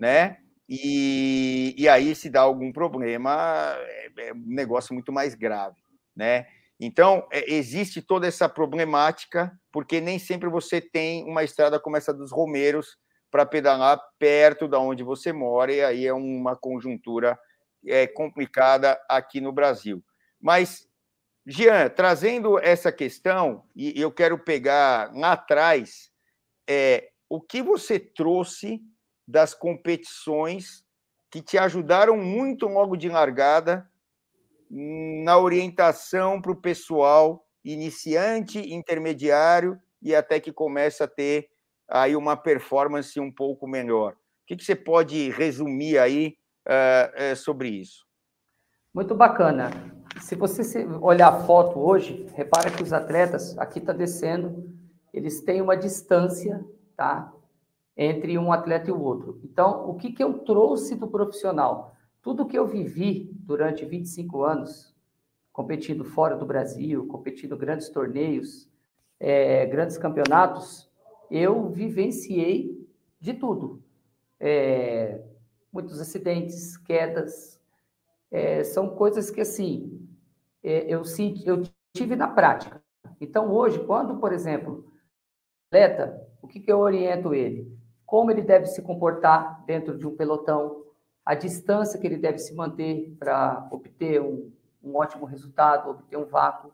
[0.00, 0.38] né?
[0.68, 5.76] E, e aí, se dá algum problema, é, é um negócio muito mais grave,
[6.16, 6.46] né?
[6.80, 12.14] Então, é, existe toda essa problemática, porque nem sempre você tem uma estrada como essa
[12.14, 12.96] dos Romeiros
[13.30, 17.38] para pedalar perto da onde você mora, e aí é uma conjuntura
[17.86, 20.04] é, complicada aqui no Brasil.
[20.40, 20.88] Mas,
[21.46, 26.10] Jean, trazendo essa questão, e eu quero pegar lá atrás,
[26.68, 28.80] é, o que você trouxe
[29.26, 30.84] das competições
[31.30, 33.90] que te ajudaram muito logo de largada
[34.70, 41.48] na orientação para o pessoal iniciante, intermediário e até que começa a ter
[41.88, 44.12] aí uma performance um pouco melhor.
[44.12, 48.04] O que, que você pode resumir aí uh, sobre isso.
[48.92, 49.70] Muito bacana.
[50.20, 54.72] Se você olhar a foto hoje, repara que os atletas, aqui está descendo,
[55.12, 56.64] eles têm uma distância,
[56.96, 57.32] tá?
[57.96, 59.40] entre um atleta e o outro.
[59.44, 61.94] Então, o que, que eu trouxe do profissional?
[62.20, 64.94] Tudo que eu vivi durante 25 anos,
[65.52, 68.68] competindo fora do Brasil, competindo grandes torneios,
[69.20, 70.90] é, grandes campeonatos,
[71.30, 72.88] eu vivenciei
[73.20, 73.82] de tudo.
[74.40, 75.22] É,
[75.74, 77.60] muitos acidentes, quedas,
[78.30, 80.08] é, são coisas que, assim,
[80.62, 82.80] é, eu, senti, eu tive na prática.
[83.20, 84.86] Então, hoje, quando, por exemplo,
[85.66, 87.76] atleta, o que, que eu oriento ele?
[88.06, 90.84] Como ele deve se comportar dentro de um pelotão,
[91.26, 96.24] a distância que ele deve se manter para obter um, um, ótimo resultado, obter um
[96.24, 96.72] vácuo,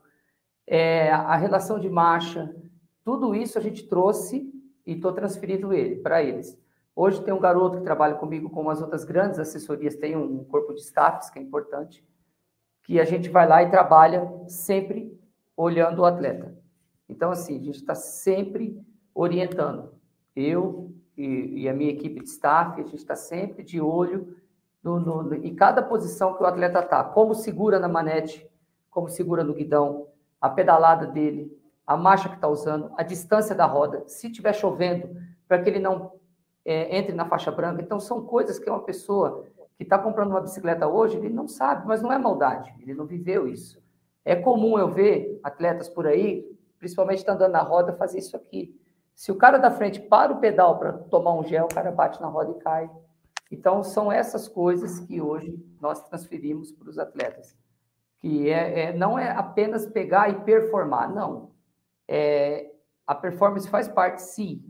[0.67, 2.55] é, a relação de marcha,
[3.03, 4.53] tudo isso a gente trouxe
[4.85, 6.59] e estou transferindo ele para eles.
[6.95, 10.75] Hoje tem um garoto que trabalha comigo, como as outras grandes assessorias, tem um corpo
[10.75, 12.05] de staffs que é importante,
[12.83, 15.19] que a gente vai lá e trabalha sempre
[15.57, 16.57] olhando o atleta.
[17.09, 18.81] Então, assim, a gente está sempre
[19.15, 19.95] orientando.
[20.35, 24.37] Eu e, e, a minha equipe de staff, a gente está sempre de olho
[24.83, 27.05] no, no, no, em cada posição que o atleta está.
[27.05, 28.49] Como segura na manete,
[28.89, 30.07] como segura no guidão,
[30.41, 31.55] a pedalada dele,
[31.87, 35.15] a marcha que está usando, a distância da roda, se estiver chovendo,
[35.47, 36.13] para que ele não
[36.65, 37.83] é, entre na faixa branca.
[37.83, 39.47] Então, são coisas que uma pessoa
[39.77, 43.07] que está comprando uma bicicleta hoje, ele não sabe, mas não é maldade, ele não
[43.07, 43.83] viveu isso.
[44.25, 46.45] É comum eu ver atletas por aí,
[46.79, 48.79] principalmente estando tá andando na roda, fazer isso aqui.
[49.15, 52.21] Se o cara da frente para o pedal para tomar um gel, o cara bate
[52.21, 52.91] na roda e cai.
[53.51, 57.57] Então, são essas coisas que hoje nós transferimos para os atletas.
[58.19, 61.51] Que é, é, não é apenas pegar e performar, não.
[62.07, 62.71] É,
[63.07, 64.63] a performance faz parte, sim,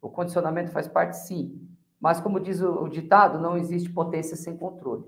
[0.00, 1.68] o condicionamento faz parte, sim.
[2.00, 5.04] Mas, como diz o, ditado, não existe potência sem controle.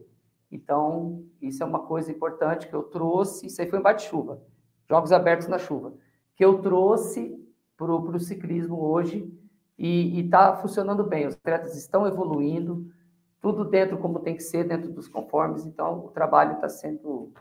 [0.50, 3.46] Então, isso é uma coisa importante que eu trouxe.
[3.46, 4.42] Isso aí foi em bate-chuva,
[4.88, 5.94] jogos abertos na chuva,
[6.35, 7.38] que eu trouxe
[7.76, 9.33] para o ciclismo hoje
[9.79, 11.26] e está funcionando bem.
[11.26, 12.92] Os atletas estão evoluindo,
[13.40, 15.64] tudo dentro como tem que ser, dentro dos conformes.
[15.64, 17.33] Então, o trabalho está sendo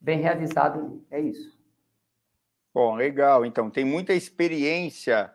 [0.00, 1.04] bem realizado.
[1.10, 1.58] É isso.
[2.72, 3.44] Bom, legal.
[3.44, 5.30] Então, tem muita experiência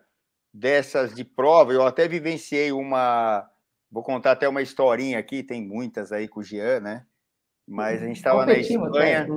[0.53, 3.49] dessas de prova, eu até vivenciei uma.
[3.91, 7.05] Vou contar até uma historinha aqui, tem muitas aí com o Jean, né?
[7.67, 9.27] Mas a gente estava na Espanha.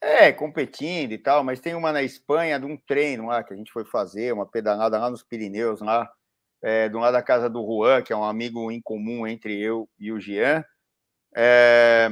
[0.00, 3.56] É, competindo e tal, mas tem uma na Espanha de um treino lá que a
[3.56, 6.10] gente foi fazer, uma pedalada lá nos Pirineus, lá,
[6.60, 9.88] é, do lado da casa do Juan, que é um amigo em comum entre eu
[10.00, 10.64] e o Jean.
[11.36, 12.08] É,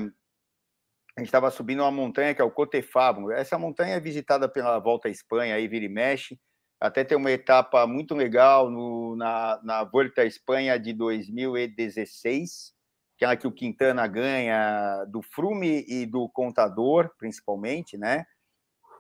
[1.16, 3.31] a gente estava subindo uma montanha que é o Cotefabo.
[3.33, 6.38] Essa montanha é visitada pela Volta à Espanha, aí vira e mexe.
[6.80, 12.72] Até tem uma etapa muito legal no, na, na Volta à Espanha de 2016,
[13.18, 18.24] que é que o Quintana ganha do Frume e do Contador, principalmente, né?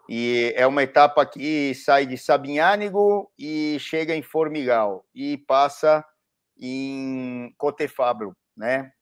[0.06, 6.04] E é uma etapa que sai de Sabinhánigo e chega em Formigal e passa
[6.60, 8.92] em Cotefabro, né?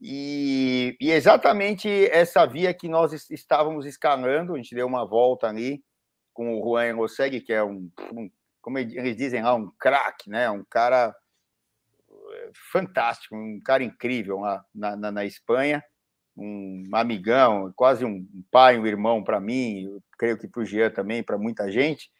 [0.00, 5.82] E, e, exatamente essa via que nós estávamos escalando, a gente deu uma volta ali,
[6.32, 10.50] com o Juan Roseg, que é um, um, como eles dizem lá, um craque, né?
[10.50, 11.14] Um cara
[12.10, 15.82] eh, fantástico, um cara incrível lá na, na, na Espanha,
[16.36, 20.90] um amigão, quase um pai, um irmão para mim, eu creio que para o Jean
[20.90, 22.10] também, para muita gente.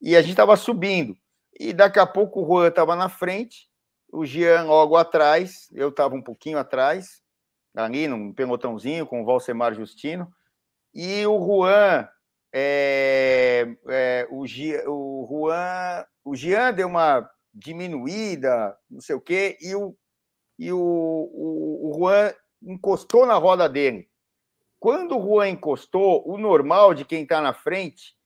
[0.00, 1.16] E a gente estava subindo.
[1.58, 3.68] E daqui a pouco o Juan estava na frente,
[4.10, 7.22] o Jean logo atrás, eu estava um pouquinho atrás,
[7.74, 10.32] ali num pelotãozinho com o Valsemar Justino.
[10.92, 12.08] E o Juan
[12.52, 19.74] é, é, o, o Juan, o Jean deu uma diminuída, não sei o quê, e
[19.74, 19.96] o,
[20.58, 22.32] e o, o, o Juan
[22.62, 24.08] encostou na roda dele.
[24.78, 28.16] Quando o Juan encostou, o normal de quem está na frente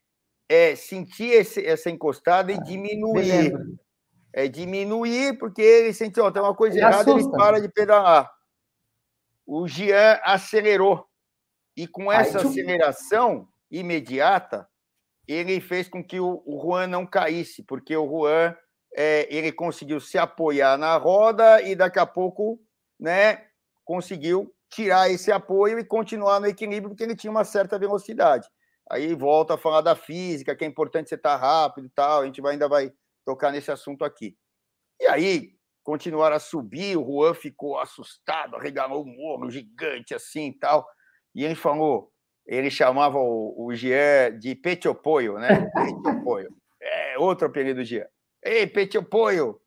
[0.48, 3.52] é sentir esse, essa encostada e ah, diminuir.
[4.32, 7.28] É diminuir, porque ele sentiu, oh, tem uma coisa ele errada, assusta.
[7.28, 8.32] ele para de pedalar.
[9.46, 11.06] O Jean acelerou.
[11.76, 14.68] E com essa Ai, aceleração, imediata,
[15.26, 18.54] ele fez com que o, Juan não caísse, porque o Juan
[18.96, 22.60] é, ele conseguiu se apoiar na roda e daqui a pouco
[22.98, 23.46] né,
[23.84, 28.48] conseguiu tirar esse apoio e continuar no equilíbrio, porque ele tinha uma certa velocidade.
[28.90, 32.26] Aí volta a falar da física, que é importante você estar rápido e tal, a
[32.26, 32.92] gente vai, ainda vai
[33.24, 34.36] tocar nesse assunto aqui.
[35.00, 40.58] E aí, continuaram a subir, o Juan ficou assustado, arregalou um morro gigante assim e
[40.58, 40.86] tal,
[41.34, 42.12] e ele falou,
[42.46, 45.70] ele chamava o, o Jean de Petiopoio, né?
[45.74, 46.54] Petiopoio.
[46.80, 48.06] É outro apelido do Jean.
[48.42, 49.58] Ei, Petiopoio,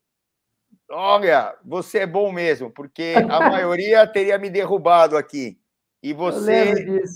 [0.89, 5.59] olha, você é bom mesmo, porque a maioria teria me derrubado aqui.
[6.01, 6.73] E você,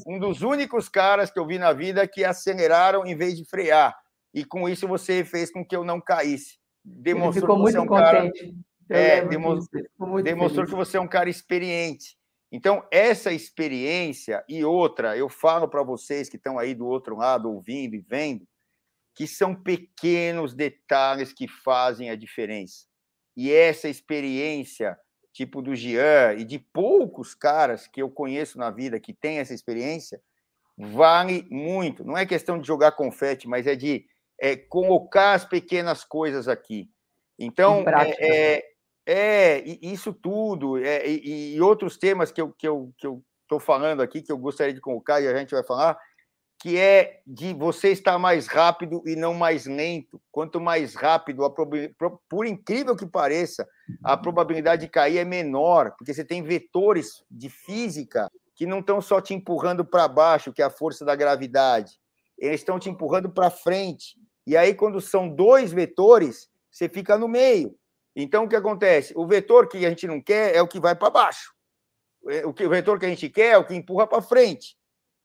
[0.07, 3.95] um dos únicos caras que eu vi na vida que aceleraram em vez de frear.
[4.33, 6.57] E com isso você fez com que eu não caísse.
[6.83, 8.55] Demonstrou ficou muito é um contente.
[8.89, 8.99] Cara...
[8.99, 9.83] é, demonstrou,
[10.23, 12.17] demonstrou que você é um cara experiente.
[12.51, 17.49] Então, essa experiência e outra, eu falo para vocês que estão aí do outro lado,
[17.49, 18.45] ouvindo e vendo,
[19.15, 22.85] que são pequenos detalhes que fazem a diferença.
[23.37, 24.99] E essa experiência,
[25.31, 29.53] tipo do Jean e de poucos caras que eu conheço na vida que têm essa
[29.53, 30.21] experiência,
[30.77, 32.03] vale muito.
[32.03, 34.05] Não é questão de jogar confete, mas é de
[34.39, 36.89] é, colocar as pequenas coisas aqui.
[37.39, 38.70] Então, é, é,
[39.05, 43.59] é, isso tudo, é, e, e, outros temas que eu estou que eu, que eu
[43.59, 45.97] falando aqui, que eu gostaria de colocar e a gente vai falar,
[46.61, 50.21] que é de você estar mais rápido e não mais lento.
[50.31, 51.41] Quanto mais rápido,
[52.29, 53.67] por incrível que pareça,
[54.03, 59.01] a probabilidade de cair é menor, porque você tem vetores de física que não estão
[59.01, 61.99] só te empurrando para baixo, que é a força da gravidade,
[62.37, 64.15] eles estão te empurrando para frente.
[64.45, 67.75] E aí, quando são dois vetores, você fica no meio.
[68.15, 69.13] Então, o que acontece?
[69.15, 71.53] O vetor que a gente não quer é o que vai para baixo.
[72.27, 74.77] É, o, vetor que a gente quer é o que empurra para frente.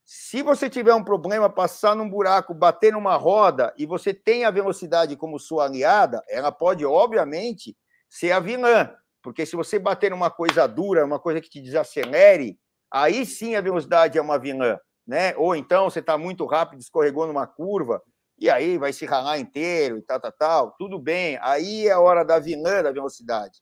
[0.03, 4.51] Se você tiver um problema, passar num buraco, bater numa roda e você tem a
[4.51, 7.75] velocidade como sua aliada, ela pode, obviamente,
[8.09, 8.95] ser a vilã.
[9.21, 12.57] Porque se você bater numa coisa dura, uma coisa que te desacelere,
[12.89, 14.79] aí sim a velocidade é uma vilã.
[15.05, 15.35] Né?
[15.35, 18.01] Ou então você está muito rápido, escorregou numa curva,
[18.39, 20.71] e aí vai se ralar inteiro e tal, tal, tal.
[20.77, 23.61] Tudo bem, aí é a hora da vilã da velocidade.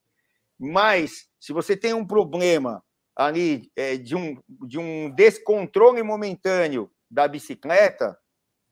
[0.59, 2.83] Mas se você tem um problema
[3.15, 8.17] ali é, de, um, de um descontrole momentâneo da bicicleta,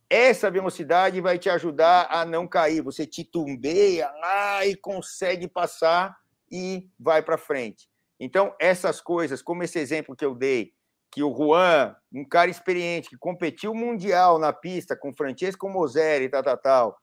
[0.10, 2.82] essa velocidade vai te ajudar a não cair.
[2.82, 6.16] Você titubeia lá e consegue passar
[6.52, 7.90] e vai para frente.
[8.20, 10.72] Então, essas coisas, como esse exemplo que eu dei,
[11.14, 16.30] que o Juan, um cara experiente, que competiu mundial na pista com Francesco Moseri e
[16.30, 16.98] tal, tal, tal,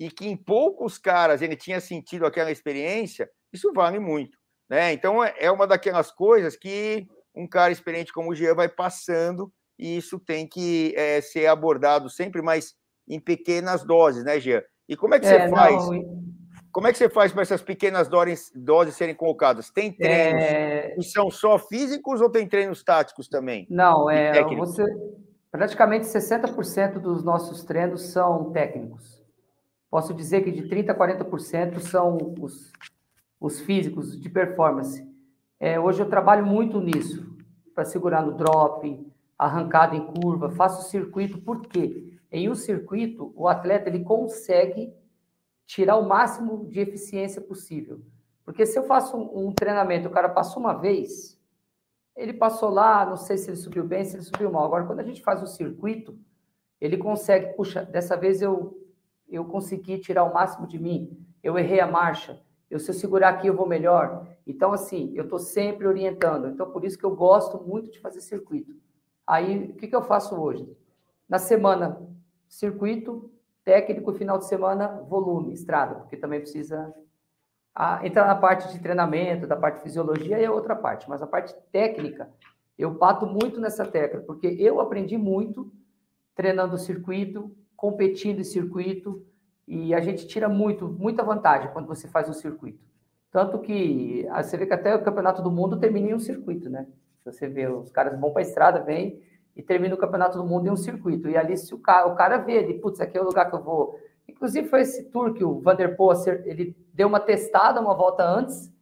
[0.00, 4.38] e que em poucos caras ele tinha sentido aquela experiência, isso vale muito.
[4.68, 4.94] Né?
[4.94, 9.52] Então, é, é uma daquelas coisas que um cara experiente como o Jean vai passando
[9.78, 12.74] e isso tem que é, ser abordado sempre mais
[13.06, 14.62] em pequenas doses, né, Jean?
[14.88, 15.74] E como é que é, você faz?
[15.74, 16.29] Não...
[16.72, 19.70] Como é que você faz para essas pequenas doses, doses serem colocadas?
[19.70, 20.94] Tem treinos é...
[20.94, 23.66] que são só físicos ou tem treinos táticos também?
[23.68, 24.84] Não, é você
[25.50, 29.20] praticamente 60% dos nossos treinos são técnicos.
[29.90, 32.70] Posso dizer que de 30 a 40% são os
[33.40, 35.02] os físicos de performance.
[35.58, 37.26] É, hoje eu trabalho muito nisso,
[37.74, 39.06] para segurar no drop,
[39.38, 42.18] arrancada em curva, faço circuito, por quê?
[42.30, 44.92] Em um circuito, o atleta ele consegue
[45.70, 48.00] tirar o máximo de eficiência possível.
[48.44, 51.40] Porque se eu faço um, um treinamento, o cara passou uma vez,
[52.16, 54.64] ele passou lá, não sei se ele subiu bem, se ele subiu mal.
[54.64, 56.18] Agora, quando a gente faz o circuito,
[56.80, 58.84] ele consegue, puxa, dessa vez eu,
[59.28, 63.28] eu consegui tirar o máximo de mim, eu errei a marcha, eu, se eu segurar
[63.28, 64.26] aqui, eu vou melhor.
[64.44, 66.48] Então, assim, eu estou sempre orientando.
[66.48, 68.74] Então, por isso que eu gosto muito de fazer circuito.
[69.24, 70.68] Aí, o que, que eu faço hoje?
[71.28, 72.04] Na semana,
[72.48, 73.30] circuito,
[73.70, 76.92] técnico, final de semana, volume, estrada, porque também precisa
[78.02, 81.54] entrar na parte de treinamento, da parte de fisiologia é outra parte, mas a parte
[81.70, 82.28] técnica,
[82.76, 85.72] eu bato muito nessa tecla, porque eu aprendi muito
[86.34, 89.24] treinando circuito, competindo em circuito,
[89.68, 92.84] e a gente tira muito, muita vantagem quando você faz um circuito.
[93.30, 96.68] Tanto que ah, você vê que até o Campeonato do Mundo termina em um circuito,
[96.68, 96.88] né?
[97.24, 99.22] Você vê, os caras vão para a estrada, vêm
[99.54, 101.28] e termina o Campeonato do Mundo em um circuito.
[101.28, 103.56] E ali, se o cara, o cara vê, ele, putz, aqui é o lugar que
[103.56, 103.98] eu vou.
[104.28, 106.12] Inclusive, foi esse tour que o Vanderpool,
[106.44, 108.72] ele deu uma testada uma volta antes,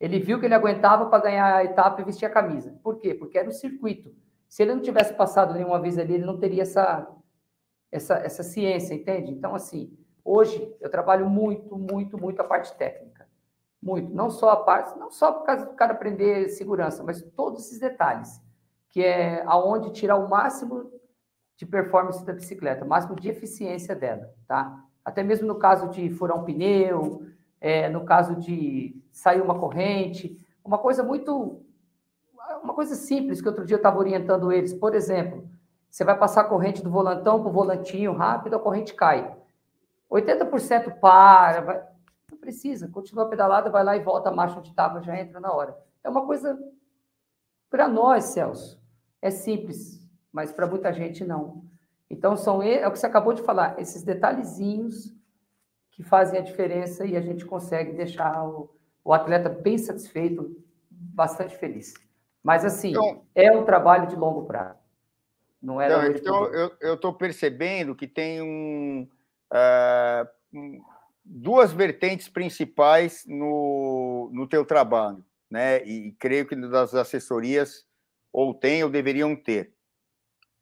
[0.00, 2.74] ele viu que ele aguentava para ganhar a etapa e vestir a camisa.
[2.82, 3.14] Por quê?
[3.14, 4.14] Porque era um circuito.
[4.48, 7.08] Se ele não tivesse passado nenhuma vez ali, ele não teria essa,
[7.90, 9.30] essa, essa ciência, entende?
[9.30, 13.28] Então, assim, Hoje eu trabalho muito, muito, muito a parte técnica.
[13.82, 14.14] Muito.
[14.14, 17.78] Não só a parte, não só por causa do cara aprender segurança, mas todos esses
[17.78, 18.40] detalhes,
[18.94, 20.88] que é aonde tirar o máximo
[21.56, 24.84] de performance da bicicleta, o máximo de eficiência dela, tá?
[25.04, 27.26] Até mesmo no caso de furar um pneu,
[27.60, 31.60] é, no caso de sair uma corrente, uma coisa muito,
[32.62, 34.72] uma coisa simples que outro dia eu estava orientando eles.
[34.72, 35.44] Por exemplo,
[35.90, 39.36] você vai passar a corrente do volantão para o volantinho rápido, a corrente cai.
[40.08, 41.82] 80% para, vai,
[42.30, 45.52] não precisa, continua pedalada, vai lá e volta a marcha onde estava, já entra na
[45.52, 45.76] hora.
[46.04, 46.56] É uma coisa,
[47.68, 48.83] para nós, Celso,
[49.24, 50.00] é simples,
[50.32, 51.64] mas para muita gente não.
[52.10, 55.12] Então, são, é o que você acabou de falar, esses detalhezinhos
[55.90, 58.70] que fazem a diferença e a gente consegue deixar o,
[59.04, 60.56] o atleta bem satisfeito,
[60.90, 61.94] bastante feliz.
[62.42, 64.78] Mas, assim, então, é um trabalho de longo prazo.
[65.62, 69.08] Não é então, então eu estou percebendo que tem um,
[69.54, 70.82] Uh,
[71.24, 75.84] duas vertentes principais no, no teu trabalho, né?
[75.84, 77.86] E, e creio que das assessorias
[78.34, 79.72] ou tem ou deveriam ter.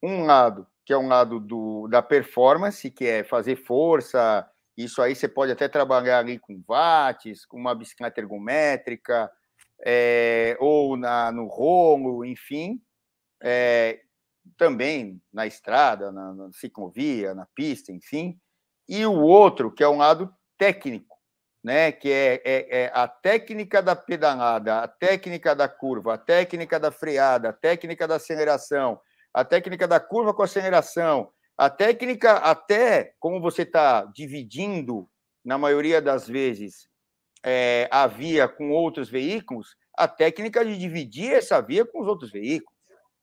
[0.03, 4.47] Um lado, que é um lado do, da performance, que é fazer força,
[4.77, 9.31] isso aí você pode até trabalhar ali com watts, com uma bicicleta ergométrica,
[9.85, 12.79] é, ou na, no rolo, enfim.
[13.43, 14.01] É,
[14.59, 18.39] também na estrada, na, na ciclovia, na pista, enfim.
[18.87, 21.12] E o outro, que é um lado técnico,
[21.63, 21.93] né?
[21.93, 26.91] que é, é, é, a técnica da pedalada, a técnica da curva, a técnica da
[26.91, 29.01] freada, a técnica da aceleração,
[29.33, 35.09] a técnica da curva com aceleração, a técnica até como você está dividindo,
[35.45, 36.89] na maioria das vezes,
[37.45, 42.31] é, a via com outros veículos, a técnica de dividir essa via com os outros
[42.31, 42.73] veículos.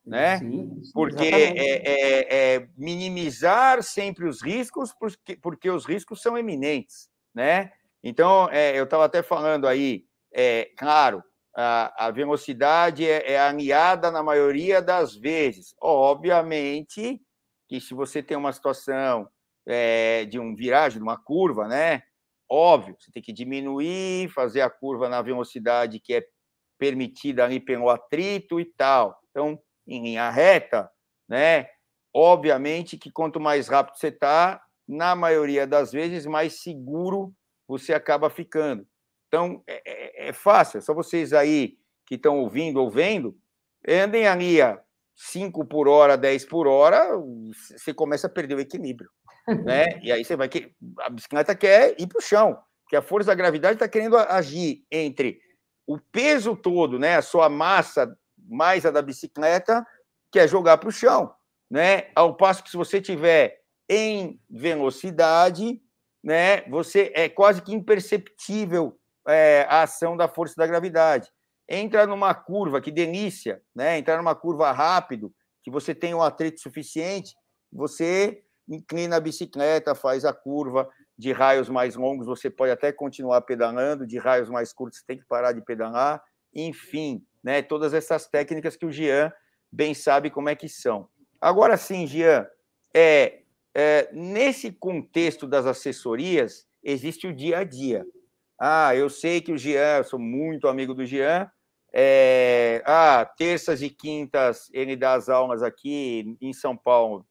[0.04, 0.38] Né?
[0.38, 7.08] Sim, porque é, é, é, minimizar sempre os riscos, porque, porque os riscos são eminentes.
[7.34, 7.72] Né?
[8.02, 11.22] Então, é, eu estava até falando aí, é, claro,
[11.54, 15.74] a, a velocidade é, é alinhada na maioria das vezes.
[15.80, 17.20] Obviamente
[17.68, 19.28] que se você tem uma situação
[19.66, 22.02] é, de um viragem, de uma curva, né?
[22.48, 26.26] Óbvio, você tem que diminuir, fazer a curva na velocidade que é
[26.78, 29.16] permitida ali pelo atrito e tal.
[29.30, 30.90] Então, em linha reta,
[31.28, 31.68] né?
[32.12, 37.32] Obviamente que quanto mais rápido você está, na maioria das vezes, mais seguro
[37.70, 38.86] você acaba ficando.
[39.28, 43.38] Então, é, é, é fácil, é só vocês aí que estão ouvindo ou vendo,
[43.88, 44.80] andem ali a
[45.14, 47.16] 5 por hora, 10 por hora,
[47.52, 49.10] você começa a perder o equilíbrio.
[49.64, 49.98] Né?
[50.02, 53.28] E aí você vai que a bicicleta quer ir para o chão, porque a força
[53.28, 55.40] da gravidade está querendo agir entre
[55.86, 58.16] o peso todo, né, a sua massa
[58.48, 59.84] mais a da bicicleta,
[60.30, 61.34] quer jogar para o chão,
[61.68, 62.10] né?
[62.14, 65.82] Ao passo que se você tiver em velocidade,
[66.22, 71.30] né, você é quase que imperceptível é, a ação da força da gravidade.
[71.68, 73.96] Entra numa curva, que delícia, né?
[73.96, 77.34] Entrar numa curva rápido, que você tem um atrito suficiente,
[77.72, 83.42] você inclina a bicicleta, faz a curva de raios mais longos, você pode até continuar
[83.42, 86.22] pedalando, de raios mais curtos, você tem que parar de pedalar,
[86.54, 87.62] enfim, né?
[87.62, 89.32] Todas essas técnicas que o Jean
[89.70, 91.08] bem sabe como é que são.
[91.40, 92.46] Agora sim, Jean,
[92.94, 93.42] é,
[93.74, 98.04] é, nesse contexto das assessorias, existe o dia a dia.
[98.58, 101.50] Ah, eu sei que o Jean, eu sou muito amigo do Jean.
[101.92, 107.26] É, ah, terças e quintas ele dá as aulas aqui em São Paulo,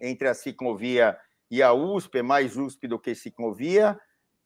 [0.00, 1.16] entre a ciclovia
[1.50, 3.98] e a USP, é mais USP do que ciclovia.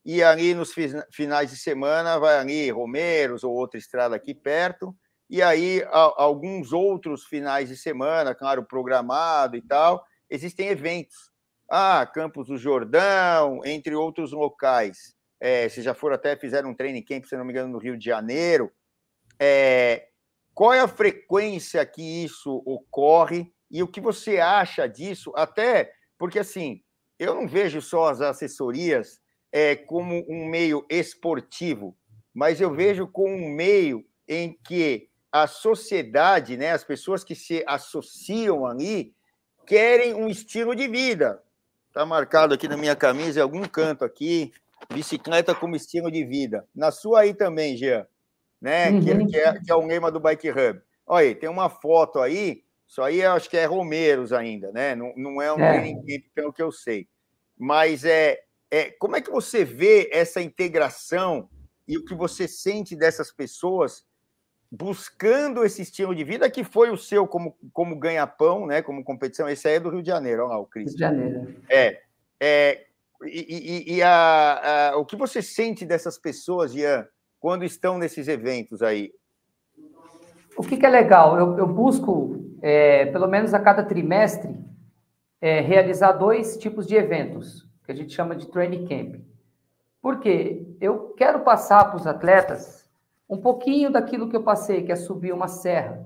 [0.03, 0.73] E ali nos
[1.11, 4.95] finais de semana vai ali Romeiros ou outra estrada aqui perto.
[5.29, 11.29] E aí alguns outros finais de semana, claro, programado e tal, existem eventos.
[11.69, 17.01] Ah, Campos do Jordão, entre outros locais é, se já foram até, fizeram um training
[17.01, 18.71] camp, se não me engano, no Rio de Janeiro.
[19.39, 20.07] É,
[20.53, 25.33] qual é a frequência que isso ocorre e o que você acha disso?
[25.35, 26.83] Até porque, assim,
[27.17, 29.19] eu não vejo só as assessorias
[29.51, 31.97] é, como um meio esportivo,
[32.31, 37.63] mas eu vejo como um meio em que a sociedade, né, as pessoas que se
[37.65, 39.15] associam ali,
[39.65, 41.41] querem um estilo de vida.
[41.87, 44.51] Está marcado aqui na minha camisa, em algum canto aqui,
[44.93, 46.65] bicicleta como estilo de vida.
[46.73, 48.05] Na sua aí também, Jean,
[48.61, 48.89] né?
[48.89, 49.01] Uhum.
[49.03, 50.81] Que, que, é, que, é, o lema do Bike Hub.
[51.05, 54.95] Olha aí, tem uma foto aí, isso aí eu acho que é Romeiros ainda, né?
[54.95, 55.93] Não, não é um é.
[55.93, 57.07] Camp, pelo que eu sei.
[57.57, 58.39] Mas é,
[58.69, 61.49] é como é que você vê essa integração
[61.87, 64.05] e o que você sente dessas pessoas
[64.71, 68.81] buscando esse estilo de vida que foi o seu como, como ganha-pão, né?
[68.81, 69.49] Como competição.
[69.49, 70.87] Esse aí é do Rio de Janeiro, olha lá, o Cris.
[70.87, 71.55] Rio de Janeiro.
[71.69, 72.01] É.
[72.39, 72.85] é
[73.23, 77.05] e, e, e a, a, o que você sente dessas pessoas, Ian,
[77.39, 79.11] quando estão nesses eventos aí?
[80.57, 81.37] O que, que é legal?
[81.37, 84.55] Eu, eu busco, é, pelo menos a cada trimestre,
[85.41, 89.21] é, realizar dois tipos de eventos, que a gente chama de training camp.
[90.01, 90.65] Por quê?
[90.79, 92.89] Eu quero passar para os atletas
[93.31, 96.05] um pouquinho daquilo que eu passei, que é subir uma serra.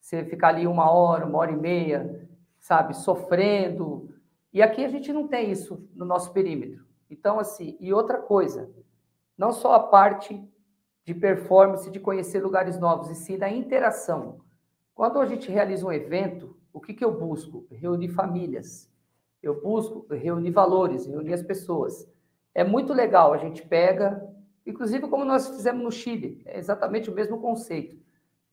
[0.00, 2.26] Você ficar ali uma hora, uma hora e meia,
[2.58, 4.08] sabe, sofrendo,
[4.54, 6.86] e aqui a gente não tem isso no nosso perímetro.
[7.10, 8.70] Então, assim, e outra coisa,
[9.36, 10.42] não só a parte
[11.04, 14.40] de performance, de conhecer lugares novos, e sim da interação.
[14.94, 17.66] Quando a gente realiza um evento, o que, que eu busco?
[17.70, 18.90] Reunir famílias.
[19.42, 22.10] Eu busco reunir valores, reunir as pessoas.
[22.54, 24.25] É muito legal, a gente pega,
[24.66, 27.96] inclusive como nós fizemos no Chile, é exatamente o mesmo conceito.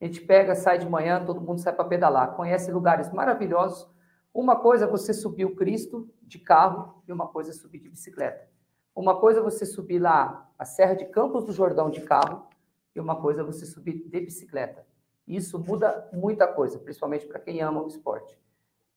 [0.00, 3.92] A gente pega, sai de manhã, todo mundo sai para pedalar, conhece lugares maravilhosos,
[4.34, 7.88] uma coisa é você subir o Cristo de carro e uma coisa é subir de
[7.88, 8.48] bicicleta.
[8.94, 12.46] Uma coisa é você subir lá a Serra de Campos do Jordão de carro
[12.94, 14.84] e uma coisa é você subir de bicicleta.
[15.26, 18.36] Isso muda muita coisa, principalmente para quem ama o esporte.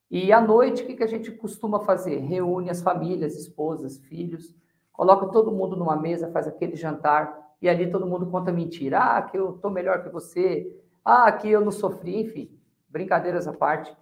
[0.09, 2.17] E à noite, o que a gente costuma fazer?
[2.17, 4.55] Reúne as famílias, esposas, filhos,
[4.97, 8.97] coloca todo mundo numa mesa, faz aquele jantar e ali todo mundo conta mentira.
[8.99, 10.75] Ah, que eu estou melhor que você.
[11.05, 12.51] Ah, que eu não sofri, enfim,
[12.89, 13.95] brincadeiras à parte.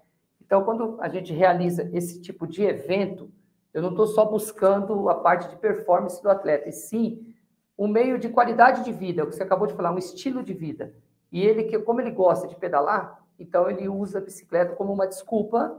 [0.43, 3.29] Então, quando a gente realiza esse tipo de evento,
[3.73, 7.35] eu não estou só buscando a parte de performance do atleta, e sim
[7.77, 10.53] um meio de qualidade de vida, o que você acabou de falar, um estilo de
[10.53, 10.95] vida.
[11.31, 15.07] E ele, que como ele gosta de pedalar, então ele usa a bicicleta como uma
[15.07, 15.77] desculpa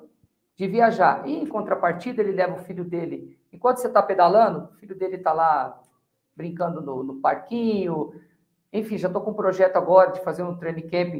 [0.54, 1.26] de viajar.
[1.26, 3.38] E em contrapartida, ele leva o filho dele.
[3.56, 5.82] Enquanto você está pedalando, o filho dele está lá
[6.36, 8.12] brincando no, no parquinho.
[8.70, 11.14] Enfim, já estou com um projeto agora de fazer um training camp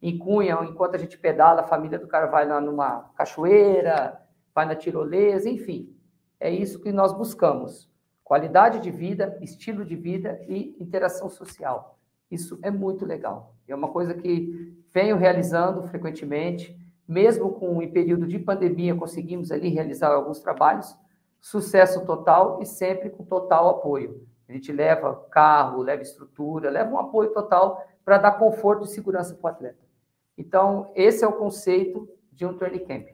[0.00, 4.18] em Cunha, enquanto a gente pedala, a família do cara vai lá numa cachoeira,
[4.54, 5.94] vai na tirolesa, enfim.
[6.40, 7.88] É isso que nós buscamos.
[8.24, 11.98] Qualidade de vida, estilo de vida e interação social.
[12.30, 13.54] Isso é muito legal.
[13.68, 16.74] É uma coisa que venho realizando frequentemente,
[17.06, 20.96] mesmo com em período de pandemia conseguimos ali realizar alguns trabalhos,
[21.42, 24.26] sucesso total e sempre com total apoio.
[24.48, 29.34] A gente leva carro, leva estrutura, leva um apoio total para dar conforto e segurança
[29.34, 29.82] para o atleta.
[30.38, 33.08] Então, esse é o conceito de um training camp.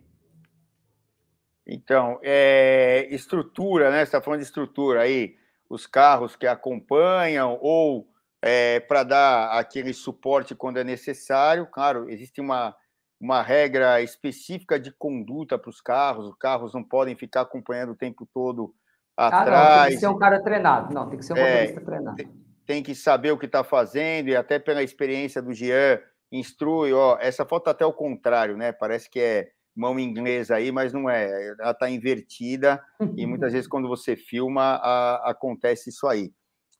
[1.66, 3.98] Então, é, estrutura, né?
[3.98, 5.36] Você está falando de estrutura aí,
[5.68, 8.08] os carros que acompanham ou
[8.40, 11.66] é, para dar aquele suporte quando é necessário.
[11.66, 12.74] Claro, existe uma,
[13.20, 17.96] uma regra específica de conduta para os carros, os carros não podem ficar acompanhando o
[17.96, 18.74] tempo todo
[19.16, 19.48] atrás.
[19.48, 21.80] Ah, não, tem que ser um cara treinado, não, tem que ser um é, motorista
[21.80, 22.24] treinado.
[22.64, 25.98] Tem que saber o que está fazendo, e até pela experiência do Jean,
[26.30, 28.72] instrui, ó, essa foto tá até o contrário, né?
[28.72, 31.54] Parece que é mão inglesa aí, mas não é.
[31.58, 32.82] Ela está invertida
[33.16, 36.32] e muitas vezes quando você filma a, acontece isso aí.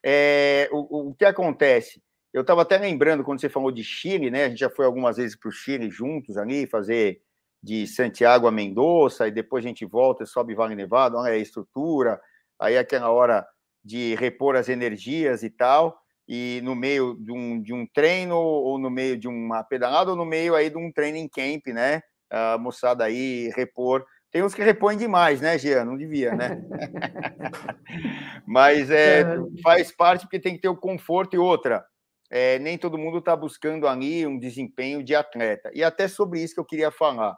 [0.05, 2.03] É, o, o que acontece?
[2.33, 4.45] Eu estava até lembrando quando você falou de Chile, né?
[4.45, 7.21] A gente já foi algumas vezes para o Chile juntos ali, fazer
[7.63, 11.37] de Santiago a Mendoza, e depois a gente volta e sobe Vale Nevado, olha a
[11.37, 12.21] estrutura,
[12.59, 13.47] aí aquela hora
[13.85, 15.99] de repor as energias e tal
[16.29, 20.17] e no meio de um, de um treino, ou no meio de uma pedalada, ou
[20.17, 22.03] no meio aí de um training camp, né?
[22.31, 24.05] A moçada aí repor.
[24.31, 25.87] Tem uns que repõem demais, né, Jean?
[25.87, 26.61] Não devia, né?
[28.47, 29.25] Mas é,
[29.63, 31.83] faz parte porque tem que ter o conforto e outra.
[32.31, 35.71] É, nem todo mundo está buscando ali um desempenho de atleta.
[35.75, 37.37] E até sobre isso que eu queria falar.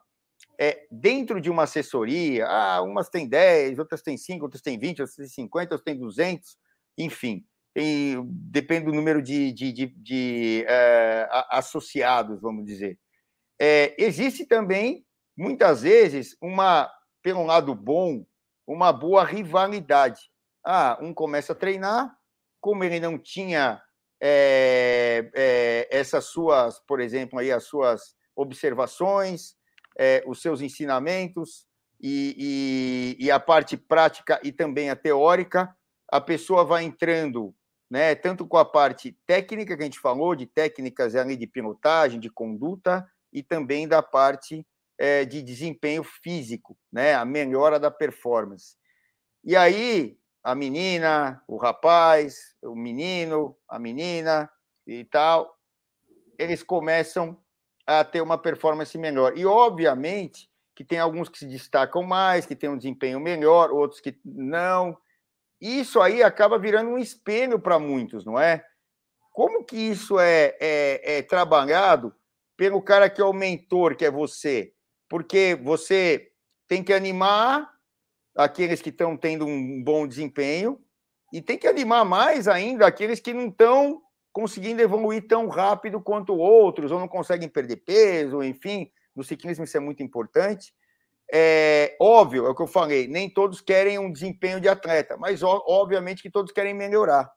[0.59, 5.01] É, dentro de uma assessoria, ah, umas têm 10, outras têm 5, outras têm 20,
[5.01, 6.57] outras têm 50, outras têm 200,
[6.99, 12.99] enfim tem, depende do número de, de, de, de é, associados, vamos dizer.
[13.61, 15.05] É, existe também,
[15.36, 16.91] muitas vezes, uma,
[17.22, 18.24] pelo lado bom,
[18.66, 20.30] uma boa rivalidade.
[20.64, 22.14] Ah, um começa a treinar,
[22.61, 23.80] como ele não tinha
[24.21, 29.55] é, é, essas suas, por exemplo, aí as suas observações,
[29.99, 31.66] é, os seus ensinamentos
[32.01, 35.75] e, e, e, a parte prática e também a teórica,
[36.11, 37.55] a pessoa vai entrando
[37.91, 38.14] né?
[38.14, 42.31] Tanto com a parte técnica que a gente falou, de técnicas ali de pilotagem, de
[42.31, 44.64] conduta, e também da parte
[44.97, 47.14] é, de desempenho físico, né?
[47.14, 48.77] A melhora da performance.
[49.43, 54.51] E aí, a menina, o rapaz, o menino, a menina
[54.86, 55.55] e tal,
[56.38, 57.38] eles começam
[57.86, 59.36] a ter uma performance melhor.
[59.36, 64.01] E, obviamente, que tem alguns que se destacam mais, que têm um desempenho melhor, outros
[64.01, 64.97] que não,
[65.61, 68.64] isso aí acaba virando um espelho para muitos, não é?
[69.30, 72.14] Como que isso é, é, é, trabalhado
[72.57, 74.72] pelo cara que é o mentor, que é você?
[75.09, 76.32] Porque você
[76.66, 77.70] tem que animar
[78.45, 80.80] aqueles que estão tendo um bom desempenho
[81.32, 84.01] e tem que animar mais ainda aqueles que não estão
[84.32, 89.76] conseguindo evoluir tão rápido quanto outros, ou não conseguem perder peso, enfim, no ciclismo isso
[89.76, 90.72] é muito importante.
[91.32, 95.43] É óbvio, é o que eu falei, nem todos querem um desempenho de atleta, mas
[95.43, 97.30] obviamente que todos querem melhorar.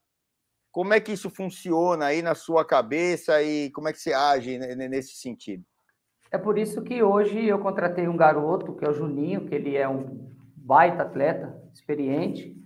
[0.71, 4.57] Como é que isso funciona aí na sua cabeça e como é que você age
[4.57, 5.63] nesse sentido?
[6.31, 9.77] É por isso que hoje eu contratei um garoto, que é o Juninho, que ele
[9.77, 10.32] é um
[10.63, 12.57] baita atleta, experiente.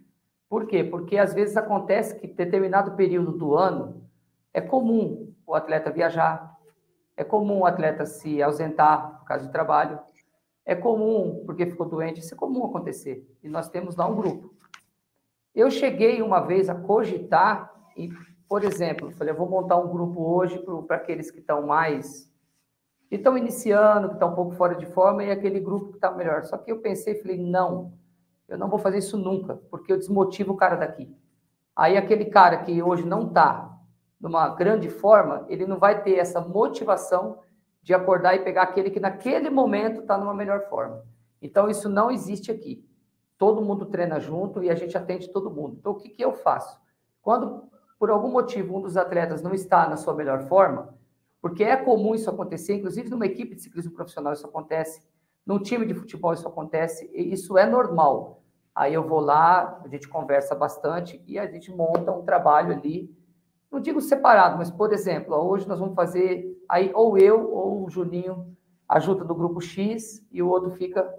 [0.47, 0.83] Por quê?
[0.83, 4.07] Porque às vezes acontece que determinado período do ano
[4.53, 6.55] é comum o atleta viajar,
[7.15, 9.99] é comum o atleta se ausentar por causa de trabalho,
[10.63, 13.27] é comum, porque ficou doente, isso é comum acontecer.
[13.41, 14.53] E nós temos lá um grupo.
[15.55, 18.09] Eu cheguei uma vez a cogitar, e,
[18.47, 22.31] por exemplo, falei, eu vou montar um grupo hoje para aqueles que estão mais.
[23.09, 26.11] Que estão iniciando, que estão um pouco fora de forma, e aquele grupo que está
[26.11, 26.43] melhor.
[26.43, 27.93] Só que eu pensei, falei, não.
[28.47, 31.13] Eu não vou fazer isso nunca, porque eu desmotivo o cara daqui.
[31.75, 33.77] Aí aquele cara que hoje não está
[34.19, 37.39] numa grande forma, ele não vai ter essa motivação
[37.83, 41.03] de acordar e pegar aquele que naquele momento está numa melhor forma.
[41.41, 42.83] Então isso não existe aqui.
[43.37, 45.77] Todo mundo treina junto e a gente atende todo mundo.
[45.79, 46.79] Então o que, que eu faço?
[47.21, 50.96] Quando por algum motivo um dos atletas não está na sua melhor forma,
[51.47, 55.01] porque é comum isso acontecer, inclusive numa equipe de ciclismo profissional isso acontece,
[55.45, 58.43] num time de futebol isso acontece, e isso é normal.
[58.75, 63.09] Aí eu vou lá, a gente conversa bastante e a gente monta um trabalho ali,
[63.71, 67.89] não digo separado, mas por exemplo, hoje nós vamos fazer aí ou eu ou o
[67.89, 68.53] Juninho
[68.89, 71.09] ajuda do grupo X e o outro fica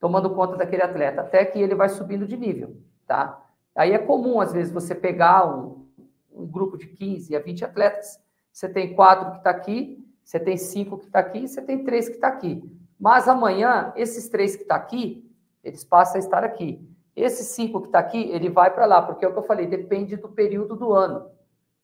[0.00, 2.76] tomando conta daquele atleta, até que ele vai subindo de nível,
[3.06, 3.40] tá?
[3.72, 5.86] Aí é comum, às vezes, você pegar um,
[6.32, 8.23] um grupo de 15 a 20 atletas,
[8.54, 12.08] você tem quatro que está aqui, você tem cinco que está aqui, você tem três
[12.08, 12.62] que está aqui.
[12.98, 15.28] Mas amanhã, esses três que está aqui,
[15.64, 16.88] eles passam a estar aqui.
[17.16, 19.66] Esses cinco que está aqui, ele vai para lá, porque é o que eu falei,
[19.66, 21.28] depende do período do ano.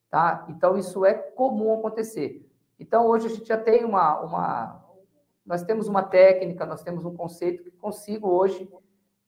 [0.08, 0.46] Tá?
[0.48, 2.48] Então, isso é comum acontecer.
[2.78, 4.84] Então, hoje a gente já tem uma, uma.
[5.44, 8.70] Nós temos uma técnica, nós temos um conceito que consigo hoje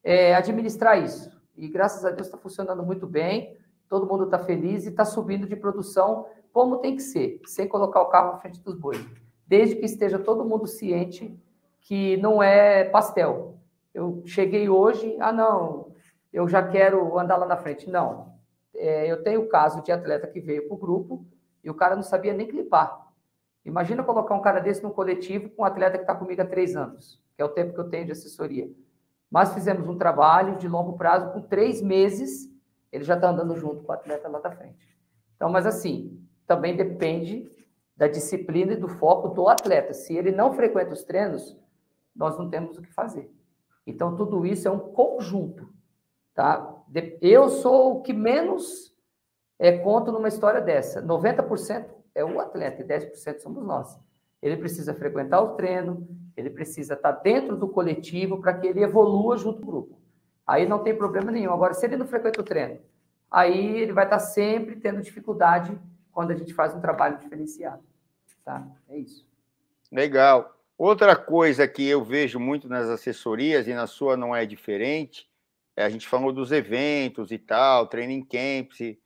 [0.05, 1.29] é, administrar isso.
[1.57, 5.45] E graças a Deus está funcionando muito bem, todo mundo está feliz e está subindo
[5.45, 9.05] de produção como tem que ser, sem colocar o carro à frente dos bois.
[9.47, 11.37] Desde que esteja todo mundo ciente
[11.81, 13.59] que não é pastel.
[13.93, 15.93] Eu cheguei hoje, ah, não,
[16.33, 17.91] eu já quero andar lá na frente.
[17.91, 18.33] Não.
[18.75, 21.27] É, eu tenho o caso de atleta que veio para o grupo
[21.63, 23.09] e o cara não sabia nem clipar.
[23.65, 26.75] Imagina colocar um cara desse no coletivo com um atleta que está comigo há três
[26.75, 28.69] anos, que é o tempo que eu tenho de assessoria.
[29.31, 32.51] Mas fizemos um trabalho de longo prazo, com três meses,
[32.91, 34.99] ele já está andando junto com o atleta lá da frente.
[35.37, 36.22] Então, mas assim,
[36.53, 37.51] também depende
[37.97, 39.95] da disciplina e do foco do atleta.
[39.95, 41.59] Se ele não frequenta os treinos,
[42.15, 43.33] nós não temos o que fazer.
[43.87, 45.73] Então, tudo isso é um conjunto.
[46.35, 46.77] Tá?
[47.23, 48.95] Eu sou o que menos
[49.59, 51.03] é, conto numa história dessa.
[51.03, 53.99] 90% é o atleta e 10% somos nós.
[54.43, 59.39] Ele precisa frequentar o treino, ele precisa estar dentro do coletivo para que ele evolua
[59.39, 59.99] junto com o grupo.
[60.47, 61.53] Aí não tem problema nenhum.
[61.53, 62.79] Agora, se ele não frequenta o treino,
[63.31, 65.79] aí ele vai estar sempre tendo dificuldade
[66.13, 67.83] quando a gente faz um trabalho diferenciado.
[68.45, 68.67] Tá?
[68.89, 69.27] É isso.
[69.91, 70.57] Legal.
[70.77, 75.31] Outra coisa que eu vejo muito nas assessorias, e na sua não é diferente,
[75.77, 78.99] é, a gente falou dos eventos e tal, training camps, e,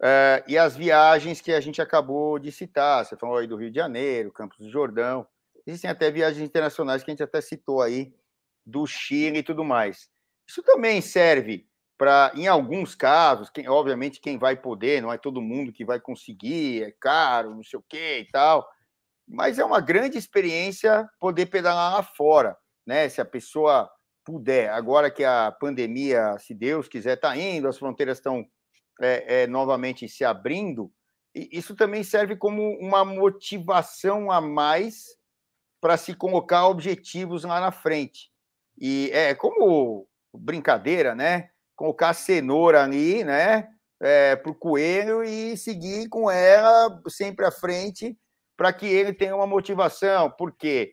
[0.00, 3.04] uh, e as viagens que a gente acabou de citar.
[3.04, 5.26] Você falou aí do Rio de Janeiro, Campos do Jordão.
[5.66, 8.14] Existem até viagens internacionais que a gente até citou aí,
[8.64, 10.08] do Chile e tudo mais.
[10.46, 11.67] Isso também serve
[11.98, 15.98] para, em alguns casos, quem, obviamente quem vai poder, não é todo mundo que vai
[15.98, 18.66] conseguir, é caro, não sei o quê e tal,
[19.26, 23.08] mas é uma grande experiência poder pedalar lá fora, né?
[23.08, 23.90] Se a pessoa
[24.24, 28.46] puder, agora que a pandemia, se Deus quiser, está indo, as fronteiras estão
[29.00, 30.92] é, é, novamente se abrindo,
[31.34, 35.16] isso também serve como uma motivação a mais
[35.80, 38.30] para se colocar objetivos lá na frente.
[38.80, 41.50] E é como brincadeira, né?
[41.78, 43.68] Colocar a cenoura ali, né?
[44.00, 48.16] É, para o coelho e seguir com ela sempre à frente
[48.56, 50.30] para que ele tenha uma motivação.
[50.36, 50.92] Porque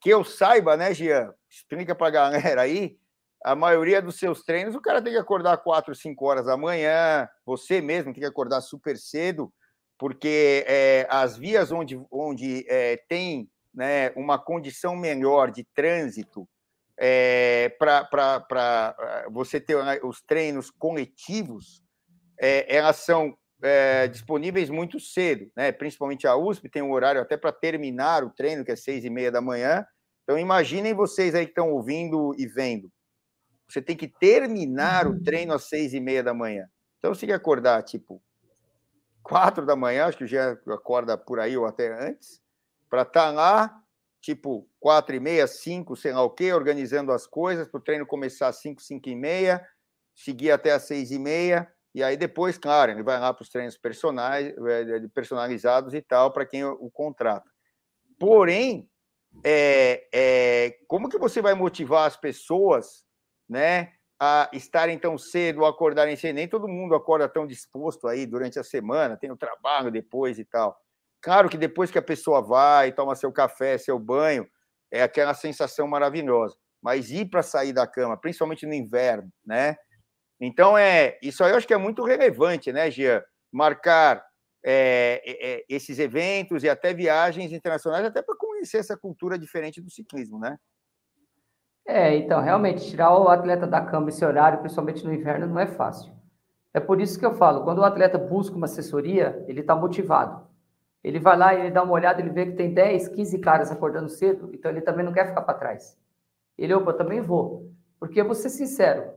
[0.00, 1.32] que eu saiba, né, Gian?
[1.48, 2.98] Explica para a galera aí.
[3.44, 7.28] A maioria dos seus treinos, o cara tem que acordar 4, 5 horas da manhã,
[7.44, 9.52] você mesmo tem que acordar super cedo,
[9.98, 16.48] porque é, as vias onde, onde é, tem né, uma condição melhor de trânsito
[16.98, 18.46] é, para
[18.98, 21.82] eh, você ter né, os treinos coletivos,
[22.40, 25.72] é, elas são é, disponíveis muito cedo, né?
[25.72, 29.10] principalmente a USP tem um horário até para terminar o treino, que é seis e
[29.10, 29.84] meia da manhã.
[30.22, 32.90] Então, imaginem vocês aí que estão ouvindo e vendo.
[33.68, 36.66] Você tem que terminar o treino às seis e meia da manhã.
[36.98, 38.22] Então, que acordar, tipo,
[39.22, 42.40] quatro da manhã, acho que já acorda por aí ou até antes,
[42.88, 43.83] para estar tá lá
[44.24, 48.06] tipo quatro e meia, cinco, sei lá o quê, organizando as coisas para o treino
[48.06, 49.62] começar às cinco, cinco e meia,
[50.14, 53.50] seguir até às seis e meia, e aí depois, claro, ele vai lá para os
[53.50, 57.48] treinos eh, personalizados e tal, para quem o contrata.
[58.18, 58.88] Porém,
[59.44, 63.04] é, é, como que você vai motivar as pessoas,
[63.46, 66.36] né, a estarem tão cedo, a acordarem cedo?
[66.36, 70.46] Nem todo mundo acorda tão disposto aí durante a semana, tem o trabalho depois e
[70.46, 70.82] tal.
[71.24, 74.46] Claro que depois que a pessoa vai, toma seu café, seu banho,
[74.92, 76.54] é aquela sensação maravilhosa.
[76.82, 79.74] Mas ir para sair da cama, principalmente no inverno, né?
[80.38, 83.24] Então, é isso aí eu acho que é muito relevante, né, Gia?
[83.50, 84.22] Marcar
[84.62, 89.90] é, é, esses eventos e até viagens internacionais, até para conhecer essa cultura diferente do
[89.90, 90.58] ciclismo, né?
[91.88, 95.68] É, então, realmente, tirar o atleta da cama esse horário, principalmente no inverno, não é
[95.68, 96.12] fácil.
[96.74, 100.43] É por isso que eu falo, quando o atleta busca uma assessoria, ele está motivado.
[101.04, 104.08] Ele vai lá, ele dá uma olhada, ele vê que tem 10, 15 caras acordando
[104.08, 105.98] cedo, então ele também não quer ficar para trás.
[106.56, 107.70] Ele, opa, eu também vou.
[108.00, 109.12] Porque eu vou ser sincero,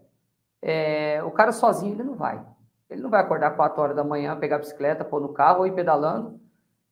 [0.61, 2.45] é, o cara sozinho ele não vai.
[2.89, 5.67] Ele não vai acordar 4 horas da manhã, pegar a bicicleta, pôr no carro ou
[5.67, 6.39] ir pedalando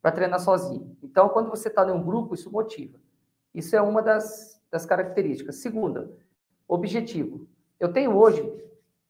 [0.01, 0.95] para treinar sozinho.
[1.03, 2.97] Então, quando você está em um grupo, isso motiva.
[3.53, 5.57] Isso é uma das, das características.
[5.57, 6.09] Segunda,
[6.67, 7.47] objetivo.
[7.79, 8.41] Eu tenho hoje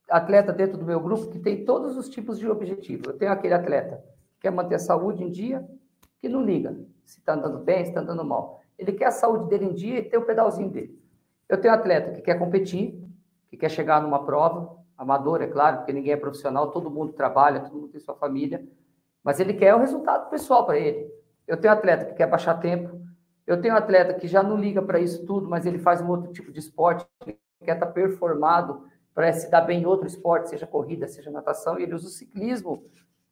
[0.10, 3.04] atleta dentro do meu grupo que tem todos os tipos de objetivo.
[3.08, 4.04] Eu tenho aquele atleta
[4.46, 5.68] quer manter a saúde em dia,
[6.20, 8.62] que não liga se está andando bem, se está andando mal.
[8.78, 11.02] Ele quer a saúde dele em dia e ter o pedalzinho dele.
[11.50, 13.04] Eu tenho atleta que quer competir,
[13.48, 17.62] que quer chegar numa prova, amador, é claro, porque ninguém é profissional, todo mundo trabalha,
[17.62, 18.64] todo mundo tem sua família,
[19.24, 21.12] mas ele quer o resultado pessoal para ele.
[21.48, 23.02] Eu tenho atleta que quer baixar tempo,
[23.48, 26.32] eu tenho atleta que já não liga para isso tudo, mas ele faz um outro
[26.32, 30.68] tipo de esporte, quer estar tá performado para se dar bem em outro esporte, seja
[30.68, 32.84] corrida, seja natação, e ele usa o ciclismo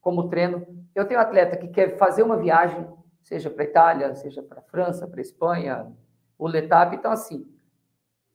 [0.04, 0.68] como treino.
[0.94, 2.86] Eu tenho atleta que quer fazer uma viagem,
[3.24, 5.92] seja para Itália, seja para França, para Espanha,
[6.38, 7.50] o Letap, então assim,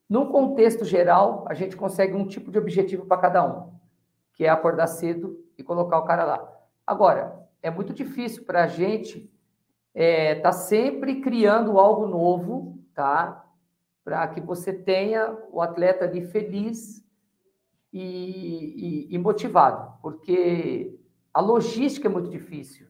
[0.09, 3.75] num contexto geral, a gente consegue um tipo de objetivo para cada um,
[4.33, 6.53] que é acordar cedo e colocar o cara lá.
[6.87, 9.31] Agora, é muito difícil para a gente
[9.95, 13.45] estar é, tá sempre criando algo novo, tá?
[14.03, 17.05] Para que você tenha o atleta ali feliz
[17.93, 20.98] e, e, e motivado, porque
[21.39, 22.89] a logística é muito difícil.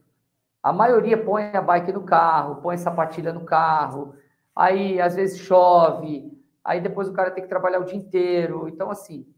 [0.63, 4.15] A maioria põe a bike no carro, põe sapatilha no carro,
[4.55, 8.67] aí às vezes chove, aí depois o cara tem que trabalhar o dia inteiro.
[8.67, 9.31] Então, assim,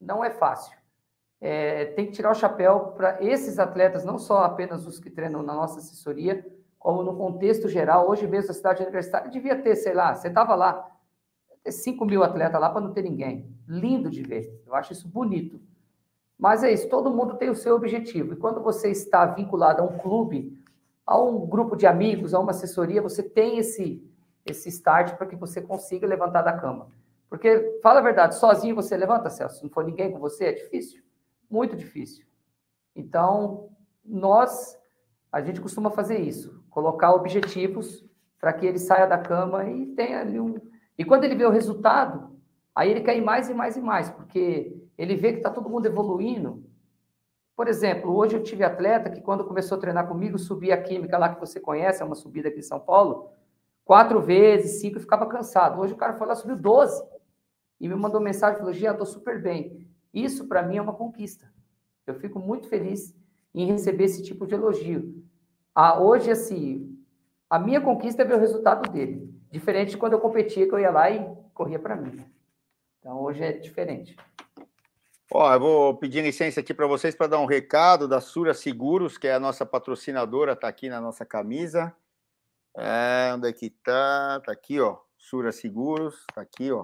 [0.00, 0.78] não é fácil.
[1.40, 5.42] É, tem que tirar o chapéu para esses atletas, não só apenas os que treinam
[5.42, 6.46] na nossa assessoria,
[6.78, 8.08] como no contexto geral.
[8.08, 10.88] Hoje mesmo a cidade universitária devia ter, sei lá, você estava lá,
[11.64, 13.52] ter 5 mil atletas lá para não ter ninguém.
[13.66, 15.60] Lindo de ver, eu acho isso bonito.
[16.42, 18.32] Mas é isso, todo mundo tem o seu objetivo.
[18.32, 20.60] E quando você está vinculado a um clube,
[21.06, 24.04] a um grupo de amigos, a uma assessoria, você tem esse,
[24.44, 26.88] esse start para que você consiga levantar da cama.
[27.30, 30.52] Porque, fala a verdade, sozinho você levanta, Celso, se não for ninguém com você, é
[30.52, 31.00] difícil.
[31.48, 32.26] Muito difícil.
[32.96, 33.68] Então,
[34.04, 34.76] nós,
[35.30, 38.04] a gente costuma fazer isso, colocar objetivos
[38.40, 40.56] para que ele saia da cama e tenha ali um.
[40.98, 42.36] E quando ele vê o resultado,
[42.74, 45.68] aí ele quer ir mais e mais e mais, porque ele vê que está todo
[45.68, 46.64] mundo evoluindo.
[47.56, 51.18] Por exemplo, hoje eu tive atleta que, quando começou a treinar comigo, subia a química
[51.18, 53.30] lá que você conhece, é uma subida aqui em São Paulo,
[53.84, 55.80] quatro vezes, cinco, e ficava cansado.
[55.80, 57.02] Hoje o cara foi lá, subiu 12.
[57.80, 59.86] E me mandou mensagem, falou, Gia, estou super bem.
[60.14, 61.52] Isso, para mim, é uma conquista.
[62.06, 63.14] Eu fico muito feliz
[63.54, 65.22] em receber esse tipo de elogio.
[65.74, 66.98] Ah, hoje, assim,
[67.48, 69.32] a minha conquista é ver o resultado dele.
[69.50, 72.24] Diferente de quando eu competia, que eu ia lá e corria para mim.
[72.98, 74.16] Então, hoje é diferente.
[75.34, 79.16] Ó, eu vou pedir licença aqui para vocês para dar um recado da Sura Seguros,
[79.16, 81.90] que é a nossa patrocinadora, está aqui na nossa camisa.
[82.76, 84.42] É, onde é que tá?
[84.44, 84.98] Tá aqui, ó.
[85.16, 86.82] Sura Seguros, tá aqui, ó.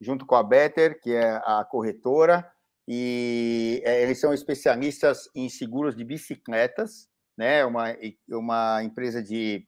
[0.00, 2.50] Junto com a Better, que é a corretora.
[2.88, 7.08] E é, eles são especialistas em seguros de bicicletas,
[7.38, 7.64] né?
[7.64, 7.94] Uma,
[8.28, 9.64] uma empresa de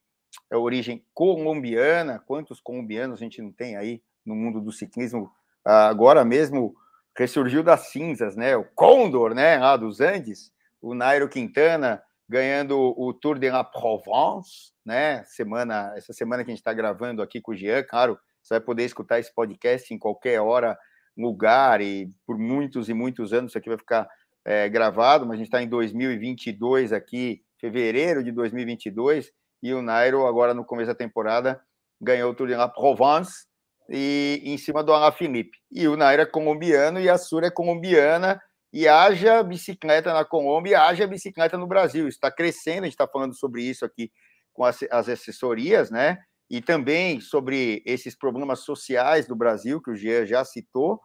[0.50, 2.18] é, origem colombiana.
[2.26, 5.30] Quantos colombianos a gente não tem aí no mundo do ciclismo?
[5.64, 6.74] Agora mesmo
[7.18, 8.56] ressurgiu das cinzas, né?
[8.56, 9.58] O Condor, né?
[9.58, 10.52] Lá dos Andes.
[10.80, 15.24] O Nairo Quintana ganhando o Tour de la Provence, né?
[15.24, 18.60] Semana, essa semana que a gente está gravando aqui com o Jean, claro, você vai
[18.60, 20.78] poder escutar esse podcast em qualquer hora,
[21.16, 24.08] lugar e por muitos e muitos anos isso aqui vai ficar
[24.44, 30.26] é, gravado, mas a gente está em 2022 aqui, fevereiro de 2022, e o Nairo
[30.26, 31.60] agora no começo da temporada
[32.00, 33.47] ganhou o Tour de la Provence
[33.88, 35.58] e em cima do Alaphilippe.
[35.70, 38.40] E o Nairo é colombiano e a Sura é colombiana
[38.72, 42.06] e haja bicicleta na Colômbia e haja bicicleta no Brasil.
[42.06, 44.10] Está crescendo, a gente está falando sobre isso aqui
[44.52, 46.18] com as, as, assessorias, né?
[46.50, 51.00] E também sobre esses problemas sociais do Brasil, que o Jean já citou,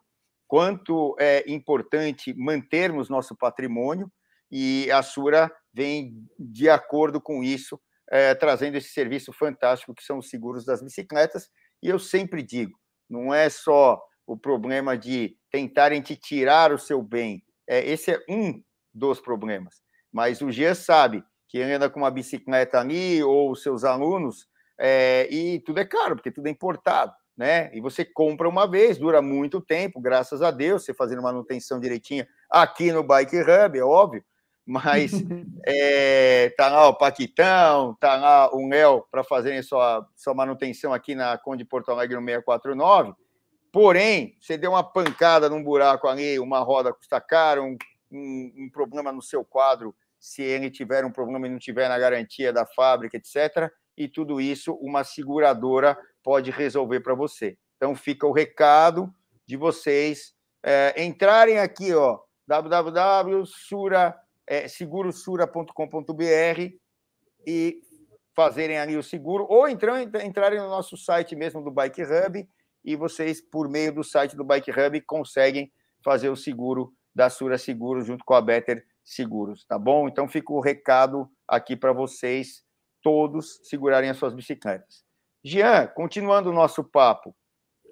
[0.48, 4.12] quanto é importante mantermos nosso patrimônio,
[4.52, 7.80] e a Sura vem de acordo com isso,
[8.12, 11.50] é, trazendo esse serviço fantástico que são os seguros das bicicletas.
[11.84, 12.80] E eu sempre digo,
[13.10, 18.24] não é só o problema de tentarem te tirar o seu bem, é, esse é
[18.30, 18.64] um
[18.94, 19.82] dos problemas.
[20.10, 24.48] Mas o Gia sabe que ele anda com uma bicicleta ali, ou os seus alunos,
[24.80, 27.70] é, e tudo é caro, porque tudo é importado, né?
[27.76, 32.26] E você compra uma vez, dura muito tempo, graças a Deus, você fazendo manutenção direitinha
[32.50, 34.24] aqui no Bike Hub, é óbvio,
[34.66, 35.12] mas
[35.66, 41.16] é, tá lá o Paquitão, tá lá o Léo para fazerem sua, sua manutenção aqui
[41.16, 43.14] na Conde Porto Alegre no 649,
[43.74, 47.76] Porém, você deu uma pancada num buraco ali, uma roda custa caro, um,
[48.12, 51.98] um, um problema no seu quadro, se ele tiver um problema e não tiver na
[51.98, 53.74] garantia da fábrica, etc.
[53.98, 57.58] E tudo isso uma seguradora pode resolver para você.
[57.76, 59.12] Então fica o recado
[59.44, 62.20] de vocês é, entrarem aqui, ó,
[64.48, 66.78] www.segurosura.com.br
[67.46, 67.82] e
[68.36, 72.48] fazerem ali o seguro, ou então entrarem no nosso site mesmo do Bike Hub
[72.84, 75.72] e vocês, por meio do site do Bike Hub, conseguem
[76.04, 80.08] fazer o seguro da Sura Seguros junto com a Better Seguros, tá bom?
[80.08, 82.64] Então fica o recado aqui para vocês
[83.02, 85.04] todos segurarem as suas bicicletas.
[85.44, 87.36] Jean, continuando o nosso papo,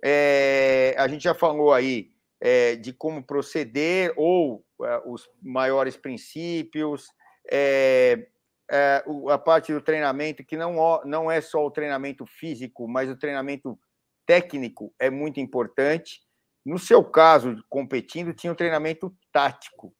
[0.03, 4.70] é, a gente já falou aí é, de como proceder ou é,
[5.05, 7.07] os maiores princípios,
[7.51, 8.27] é,
[8.69, 13.17] é, a parte do treinamento, que não, não é só o treinamento físico, mas o
[13.17, 13.77] treinamento
[14.25, 16.21] técnico é muito importante.
[16.65, 19.93] No seu caso, competindo, tinha um treinamento tático.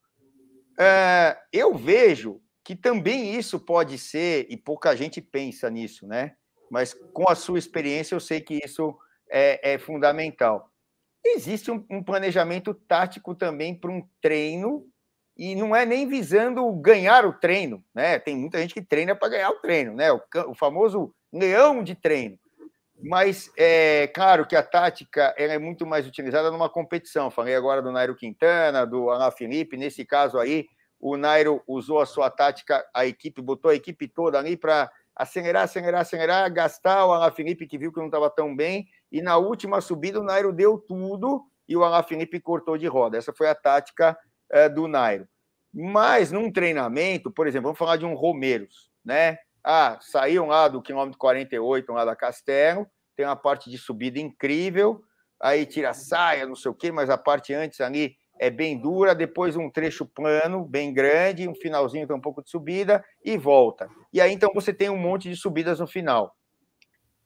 [0.80, 6.36] É, eu vejo que também isso pode ser, e pouca gente pensa nisso, né?
[6.70, 8.98] Mas com a sua experiência, eu sei que isso
[9.30, 10.71] é, é fundamental.
[11.24, 14.86] Existe um, um planejamento tático também para um treino,
[15.38, 18.20] e não é nem visando ganhar o treino, né?
[18.20, 20.12] Tem muita gente que treina para ganhar o treino, né?
[20.12, 22.38] O, o famoso leão de treino.
[23.04, 27.32] Mas é claro que a tática é muito mais utilizada numa competição.
[27.32, 29.78] Falei agora do Nairo Quintana, do Alain Felipe.
[29.78, 30.68] Nesse caso aí,
[31.00, 35.64] o Nairo usou a sua tática, a equipe, botou a equipe toda ali para acelerar,
[35.64, 38.88] acelerar, acelerar, gastar o Alain Felipe, que viu que não estava tão bem.
[39.12, 43.18] E na última subida, o Nairo deu tudo e o Alain Felipe cortou de roda.
[43.18, 44.18] Essa foi a tática
[44.50, 45.28] é, do Nairo.
[45.74, 49.38] Mas num treinamento, por exemplo, vamos falar de um Romeiros, né?
[49.64, 55.04] Ah, saíam lá do quilômetro 48, lá da Castelo, tem uma parte de subida incrível,
[55.40, 58.76] aí tira a saia, não sei o quê, mas a parte antes ali é bem
[58.76, 63.38] dura, depois um trecho plano, bem grande, um finalzinho tem um pouco de subida e
[63.38, 63.88] volta.
[64.12, 66.36] E aí então você tem um monte de subidas no final.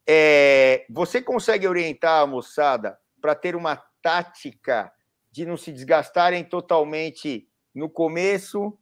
[0.05, 4.91] É, você consegue orientar a moçada para ter uma tática
[5.31, 8.77] de não se desgastarem totalmente no começo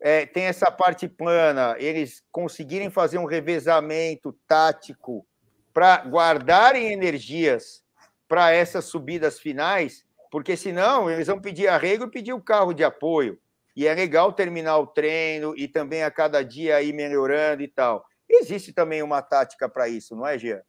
[0.00, 5.26] é, tem essa parte plana, eles conseguirem fazer um revezamento tático
[5.72, 7.82] para guardarem energias
[8.28, 12.84] para essas subidas finais, porque senão eles vão pedir arrego e pedir o carro de
[12.84, 13.38] apoio.
[13.76, 18.04] E é legal terminar o treino e também a cada dia ir melhorando e tal.
[18.28, 20.62] Existe também uma tática para isso, não é, Gia?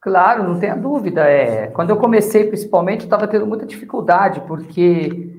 [0.00, 1.28] Claro, não tenha dúvida.
[1.28, 5.32] É, quando eu comecei, principalmente, eu estava tendo muita dificuldade, porque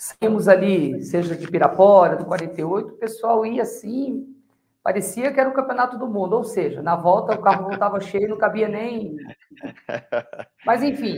[0.00, 4.34] Saímos ali, seja de Pirapora, do 48, o pessoal ia assim,
[4.82, 8.30] parecia que era o campeonato do mundo, ou seja, na volta o carro voltava cheio,
[8.30, 9.14] não cabia nem.
[10.64, 11.16] Mas enfim.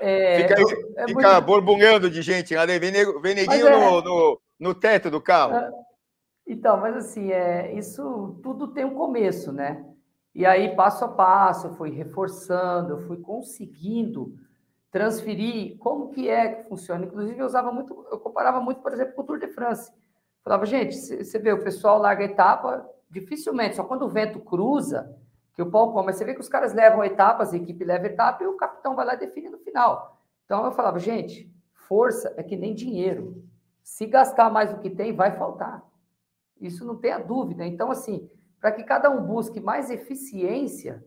[0.00, 0.54] É, fica,
[0.96, 2.78] é fica borbulhando de gente, né?
[2.78, 3.78] vem, vem neguinho é...
[3.78, 5.56] no, no, no, teto do carro.
[5.56, 5.70] É,
[6.46, 9.84] então, mas assim, é, isso tudo tem um começo, né?
[10.34, 14.34] E aí, passo a passo, eu fui reforçando, eu fui conseguindo
[14.90, 17.04] transferir como que é que funciona.
[17.04, 19.92] Inclusive, eu usava muito, eu comparava muito, por exemplo, com o Tour de France.
[20.42, 25.14] Falava, gente, você vê, o pessoal larga a etapa, dificilmente, só quando o vento cruza,
[25.60, 26.10] que o pau come.
[26.10, 29.04] Você vê que os caras levam etapas, a equipe leva etapa e o capitão vai
[29.04, 30.18] lá e define no final.
[30.46, 33.44] Então eu falava, gente, força é que nem dinheiro.
[33.82, 35.84] Se gastar mais do que tem, vai faltar.
[36.58, 37.66] Isso não tem a dúvida.
[37.66, 41.04] Então, assim, para que cada um busque mais eficiência,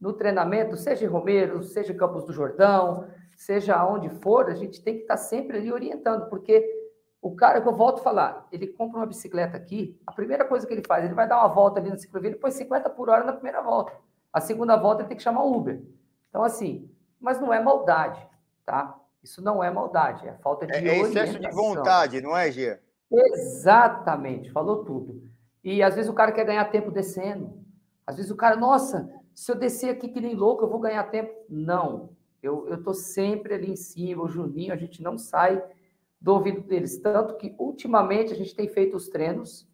[0.00, 3.06] no treinamento, seja em Romero, seja em Campos do Jordão,
[3.36, 6.83] seja onde for, a gente tem que estar sempre ali orientando, porque
[7.24, 10.66] o cara que eu volto a falar, ele compra uma bicicleta aqui, a primeira coisa
[10.66, 13.08] que ele faz, ele vai dar uma volta ali no ciclovia, ele põe 50 por
[13.08, 13.94] hora na primeira volta.
[14.30, 15.80] A segunda volta ele tem que chamar o Uber.
[16.28, 16.86] Então, assim,
[17.18, 18.20] mas não é maldade,
[18.66, 19.00] tá?
[19.22, 22.78] Isso não é maldade, é falta de É, é excesso de vontade, não é, Gia?
[23.10, 25.22] Exatamente, falou tudo.
[25.64, 27.58] E às vezes o cara quer ganhar tempo descendo.
[28.06, 31.04] Às vezes o cara, nossa, se eu descer aqui que nem louco, eu vou ganhar
[31.04, 31.32] tempo.
[31.48, 32.10] Não.
[32.42, 35.64] Eu estou sempre ali em cima, o Juninho, a gente não sai
[36.24, 36.98] do ouvido deles.
[36.98, 39.68] Tanto que, ultimamente, a gente tem feito os treinos.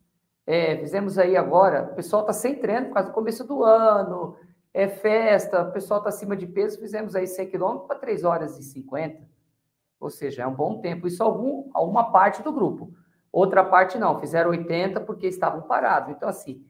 [0.46, 4.36] É, fizemos aí agora, o pessoal está sem treino por causa do começo do ano,
[4.74, 8.58] é festa, o pessoal está acima de peso, fizemos aí 100 quilômetros para 3 horas
[8.58, 9.22] e 50.
[10.00, 11.06] Ou seja, é um bom tempo.
[11.06, 12.92] Isso algum, alguma parte do grupo.
[13.30, 16.10] Outra parte não, fizeram 80 porque estavam parados.
[16.10, 16.64] Então, assim,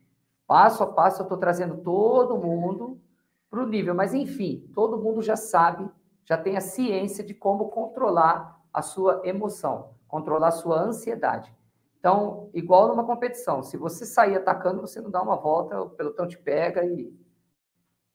[0.51, 3.01] Passo a passo, eu estou trazendo todo mundo
[3.49, 3.95] para o nível.
[3.95, 5.89] Mas, enfim, todo mundo já sabe,
[6.25, 11.55] já tem a ciência de como controlar a sua emoção, controlar a sua ansiedade.
[11.99, 16.27] Então, igual numa competição, se você sair atacando, você não dá uma volta, o pelotão
[16.27, 17.13] te pega e.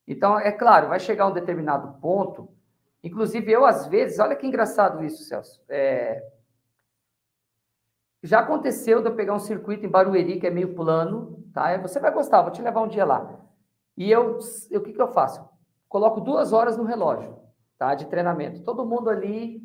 [0.07, 2.55] Então, é claro, vai chegar um determinado ponto
[3.05, 5.63] Inclusive, eu, às vezes, olha que engraçado isso, Celso.
[5.69, 6.27] É...
[8.23, 11.77] Já aconteceu de eu pegar um circuito em Barueri, que é meio plano, tá?
[11.77, 13.39] Você vai gostar, vou te levar um dia lá.
[13.95, 14.39] E eu,
[14.71, 15.47] eu o que, que eu faço?
[15.87, 17.37] Coloco duas horas no relógio,
[17.77, 17.93] tá?
[17.93, 18.63] De treinamento.
[18.63, 19.61] Todo mundo ali,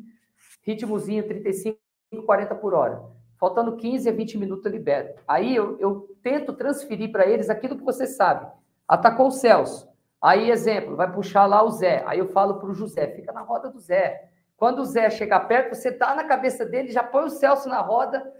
[0.61, 1.77] ritmozinho 35,
[2.25, 3.01] 40 por hora.
[3.37, 5.15] Faltando 15 a 20 minutos eu libero.
[5.27, 8.47] Aí eu, eu tento transferir para eles aquilo que você sabe.
[8.87, 9.89] Atacou o Celso.
[10.21, 12.03] Aí, exemplo, vai puxar lá o Zé.
[12.05, 14.29] Aí eu falo para o José, fica na roda do Zé.
[14.55, 17.81] Quando o Zé chegar perto, você dá na cabeça dele, já põe o Celso na
[17.81, 18.31] roda.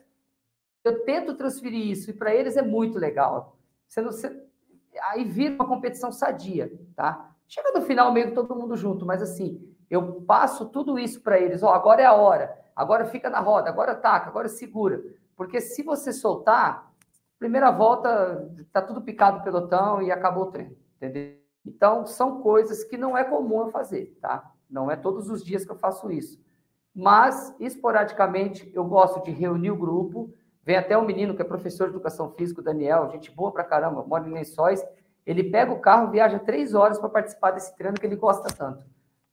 [0.83, 3.57] Eu tento transferir isso, e para eles é muito legal.
[3.87, 4.31] Você não, você...
[5.09, 7.33] Aí vira uma competição sadia, tá?
[7.47, 11.37] Chega no final meio que todo mundo junto, mas assim, eu passo tudo isso para
[11.37, 11.61] eles.
[11.61, 15.03] Oh, agora é a hora, agora fica na roda, agora ataca, agora segura.
[15.35, 16.93] Porque se você soltar,
[17.37, 21.35] primeira volta, tá tudo picado o pelotão e acabou o treino, entendeu?
[21.65, 24.49] Então, são coisas que não é comum eu fazer, tá?
[24.69, 26.39] Não é todos os dias que eu faço isso.
[26.95, 30.33] Mas, esporadicamente, eu gosto de reunir o grupo.
[30.63, 33.65] Vem até um menino que é professor de educação física, o Daniel, gente boa pra
[33.65, 34.83] caramba, mora em Lençóis.
[35.25, 38.85] Ele pega o carro, viaja três horas para participar desse treino que ele gosta tanto.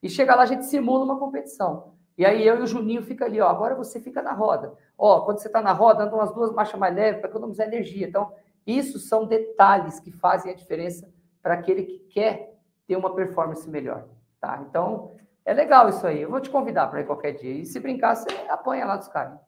[0.03, 1.95] E chega lá, a gente simula uma competição.
[2.17, 4.75] E aí eu e o Juninho fica ali, ó, agora você fica na roda.
[4.97, 8.07] Ó, quando você está na roda, anda umas duas marchas mais leves para economizar energia.
[8.07, 8.33] Então,
[8.67, 11.09] isso são detalhes que fazem a diferença
[11.41, 14.09] para aquele que quer ter uma performance melhor,
[14.41, 14.65] tá?
[14.69, 15.13] Então,
[15.45, 16.23] é legal isso aí.
[16.23, 17.53] Eu vou te convidar para ir qualquer dia.
[17.53, 19.39] E se brincar, você apanha lá dos caras.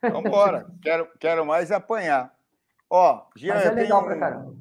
[0.00, 0.66] Vamos embora.
[0.80, 2.32] quero, quero mais apanhar.
[2.88, 4.54] Ó, Jean, Mas é legal para caramba.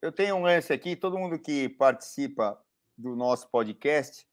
[0.00, 2.58] Eu tenho um lance aqui, todo mundo que participa
[2.96, 4.26] do nosso podcast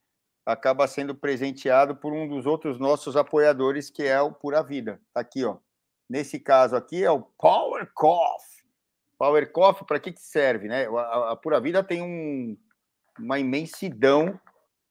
[0.46, 5.00] acaba sendo presenteado por um dos outros nossos apoiadores, que é o Pura Vida.
[5.14, 5.58] Tá aqui, ó.
[6.10, 8.64] Nesse caso aqui é o Power Coffee.
[9.18, 10.68] Power Coffee, para que, que serve?
[10.68, 10.86] Né?
[10.88, 12.58] A, a Pura Vida tem um,
[13.18, 14.39] uma imensidão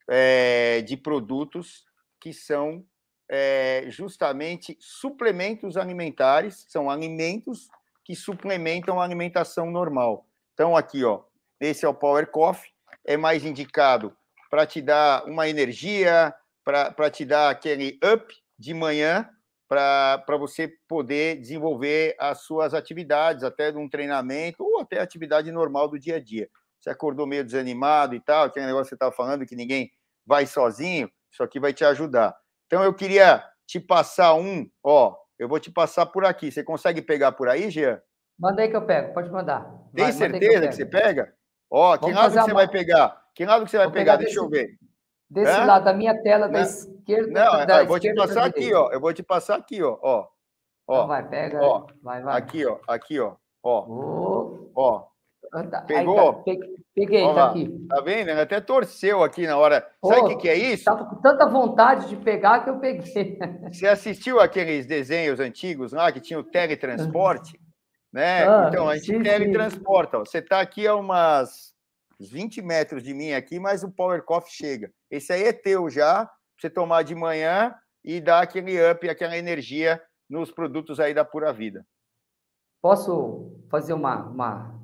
[0.09, 1.85] é, de produtos
[2.19, 2.85] que são
[3.29, 7.69] é, justamente suplementos alimentares, são alimentos
[8.05, 10.27] que suplementam a alimentação normal.
[10.55, 11.23] Então, aqui, ó,
[11.61, 12.73] esse é o Power Coffee,
[13.05, 14.17] é mais indicado
[14.53, 19.27] para te dar uma energia, para te dar aquele up de manhã,
[19.67, 25.89] para você poder desenvolver as suas atividades, até de um treinamento ou até atividade normal
[25.89, 26.51] do dia a dia.
[26.79, 29.91] Você acordou meio desanimado e tal, aquele negócio que você estava falando que ninguém
[30.27, 32.37] vai sozinho, isso aqui vai te ajudar.
[32.67, 36.53] Então eu queria te passar um, ó, eu vou te passar por aqui.
[36.53, 38.03] Você consegue pegar por aí, Jean?
[38.39, 39.63] Manda aí que eu pego, pode mandar.
[39.95, 41.33] Tem vai, certeza que, que, você pega?
[41.71, 43.22] Ó, Vamos que lado que você vai pegar?
[43.35, 44.13] Que lado que você vai pegar?
[44.13, 44.25] pegar?
[44.25, 44.79] Deixa eu ver.
[45.29, 45.65] Desse Hã?
[45.65, 47.31] lado da minha tela, da esquerda.
[47.31, 48.91] Não, da eu vou te passar aqui, ó.
[48.93, 49.99] Eu vou te passar aqui, ó.
[50.03, 50.29] ó.
[50.87, 51.63] Ó, então vai, pega.
[51.63, 52.37] Ó, vai, vai.
[52.37, 52.79] Aqui, ó.
[52.87, 53.35] Aqui, ó.
[53.63, 53.87] Ó.
[53.89, 54.71] Oh.
[54.75, 55.07] Ó.
[55.87, 56.35] Pegou?
[56.35, 56.43] Tá,
[56.95, 57.87] peguei, ó, tá aqui.
[57.89, 58.31] Tá vendo?
[58.31, 59.87] Ele até torceu aqui na hora.
[60.05, 60.85] Sabe o que, que é isso?
[60.85, 63.39] Tava com tanta vontade de pegar que eu peguei.
[63.71, 67.59] Você assistiu aqueles desenhos antigos lá que tinha o teletransporte?
[68.13, 68.47] né?
[68.47, 70.19] Ah, então, a gente sim, teletransporta.
[70.19, 70.25] Sim.
[70.25, 71.72] Você está aqui a umas
[72.31, 74.93] 20 metros de mim aqui, mas o Power Coffee chega.
[75.11, 79.37] Esse aí é teu já, pra você tomar de manhã e dar aquele up, aquela
[79.37, 81.87] energia nos produtos aí da Pura Vida.
[82.81, 84.75] Posso fazer uma, uma,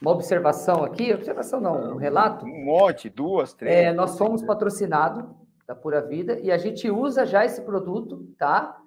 [0.00, 1.12] uma observação aqui?
[1.12, 2.44] Observação não, um relato?
[2.44, 3.74] Um monte, duas, três.
[3.74, 5.24] É, nós somos patrocinados
[5.66, 8.78] da Pura Vida e a gente usa já esse produto, tá?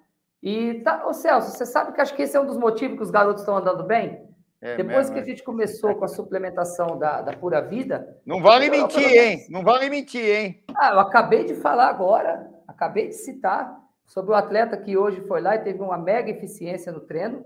[0.42, 3.02] E, tá, ô Celso, você sabe que acho que esse é um dos motivos que
[3.02, 4.27] os garotos estão andando bem?
[4.60, 5.24] É Depois mesmo, que a é.
[5.24, 8.18] gente começou com a suplementação da, da Pura Vida.
[8.26, 9.46] Não vale mentir, hein?
[9.48, 10.64] Não vale mentir, hein?
[10.74, 15.40] Ah, eu acabei de falar agora, acabei de citar sobre o atleta que hoje foi
[15.40, 17.44] lá e teve uma mega eficiência no treino.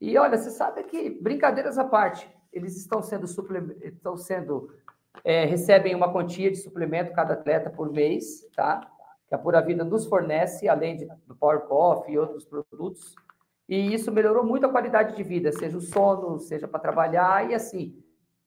[0.00, 3.26] E olha, você sabe que, brincadeiras à parte, eles estão sendo
[3.82, 4.70] estão sendo.
[5.24, 8.86] É, recebem uma quantia de suplemento cada atleta por mês, tá?
[9.26, 13.16] Que a Pura Vida nos fornece, além de, do Power Coffee e outros produtos.
[13.68, 17.54] E isso melhorou muito a qualidade de vida, seja o sono, seja para trabalhar e
[17.54, 18.00] assim,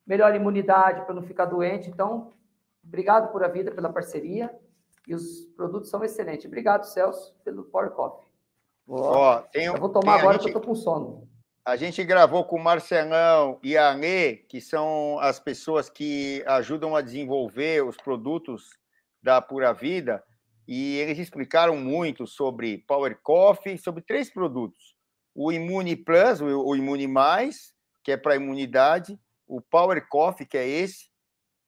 [0.07, 1.89] melhor imunidade para não ficar doente.
[1.89, 2.31] Então,
[2.83, 4.49] obrigado por a vida, pela parceria.
[5.05, 6.45] E os produtos são excelentes.
[6.45, 8.29] Obrigado, Celso, pelo Power Coffee.
[8.87, 11.27] Ó, tem, Eu vou tomar agora gente, que eu estou com sono.
[11.65, 16.95] A gente gravou com o Marcelão e a Anê, que são as pessoas que ajudam
[16.95, 18.69] a desenvolver os produtos
[19.21, 20.23] da Pura Vida,
[20.67, 24.98] e eles explicaram muito sobre Power Coffee, sobre três produtos
[25.41, 27.73] o Imune Plus, o Imune Mais,
[28.03, 29.17] que é para imunidade,
[29.47, 31.05] o Power Coffee, que é esse,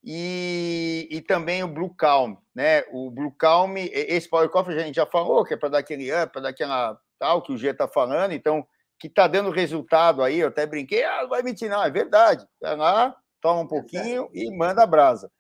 [0.04, 2.84] e, e também o Blue Calm, né?
[2.92, 6.12] O Blue Calm, esse Power Coffee a gente já falou, que é para dar aquele
[6.12, 8.68] up, para dar aquela tal que o G está falando, então,
[9.00, 12.46] que está dando resultado aí, eu até brinquei, ah, não vai mentir, não, é verdade.
[12.60, 15.32] Vai lá, toma um pouquinho e manda a brasa.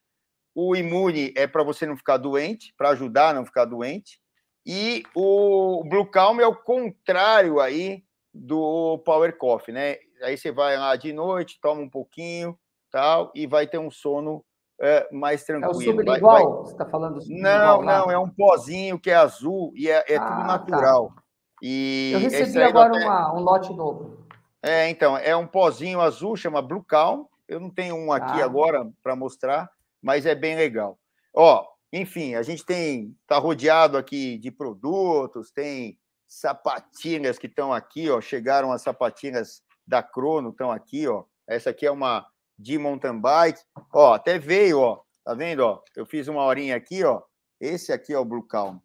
[0.55, 4.21] o imune é para você não ficar doente, para ajudar a não ficar doente.
[4.65, 9.97] E o Blue Calm é o contrário aí do Power Coffee, né?
[10.23, 12.57] Aí você vai lá de noite, toma um pouquinho,
[12.91, 14.43] tal, e vai ter um sono
[14.79, 15.73] é, mais tranquilo.
[15.73, 16.19] É o sublingual?
[16.19, 16.53] Vai, vai...
[16.63, 20.25] Você está falando Não, não, é um pozinho que é azul e é, é ah,
[20.25, 20.47] tudo tá.
[20.47, 21.07] natural.
[21.09, 21.21] Tá.
[21.61, 23.05] E Eu recebi agora até...
[23.05, 24.25] uma, um lote novo.
[24.63, 27.25] É, então, é um pozinho azul, chama Blue Calm.
[27.47, 28.45] Eu não tenho um aqui ah.
[28.45, 29.69] agora para mostrar,
[30.01, 30.97] mas é bem legal.
[31.33, 31.63] Ó,
[31.93, 35.97] enfim, a gente tem tá rodeado aqui de produtos, tem
[36.31, 41.25] sapatinhas que estão aqui, ó, chegaram as sapatinhas da Crono, estão aqui, ó.
[41.45, 42.25] Essa aqui é uma
[42.57, 43.59] de mountain bike.
[43.93, 45.01] Ó, até veio, ó.
[45.25, 45.83] Tá vendo, ó?
[45.93, 47.21] Eu fiz uma horinha aqui, ó.
[47.59, 48.77] Esse aqui é o Blue Calm.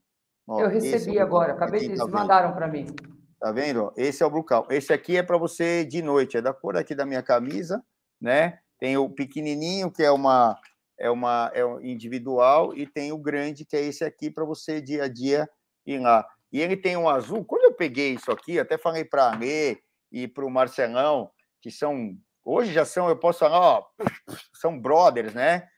[0.49, 2.87] Ó, eu recebi é agora, acabei de tá mandaram para mim.
[3.39, 3.93] Tá vendo?
[3.97, 4.67] Esse é o Blue Calm.
[4.69, 7.81] Esse aqui é para você de noite, é da cor aqui da minha camisa,
[8.21, 8.59] né?
[8.81, 10.59] Tem o pequenininho que é uma
[10.99, 14.81] é uma é um individual e tem o grande que é esse aqui para você
[14.81, 15.49] dia a dia
[15.87, 16.27] ir lá.
[16.53, 17.45] E ele tem um azul.
[17.45, 19.79] Quando eu peguei isso aqui, até falei para a Alê
[20.11, 21.31] e para o Marcelão,
[21.61, 22.17] que são
[22.47, 23.87] hoje já são, eu posso falar, ó,
[24.55, 25.69] são brothers, né?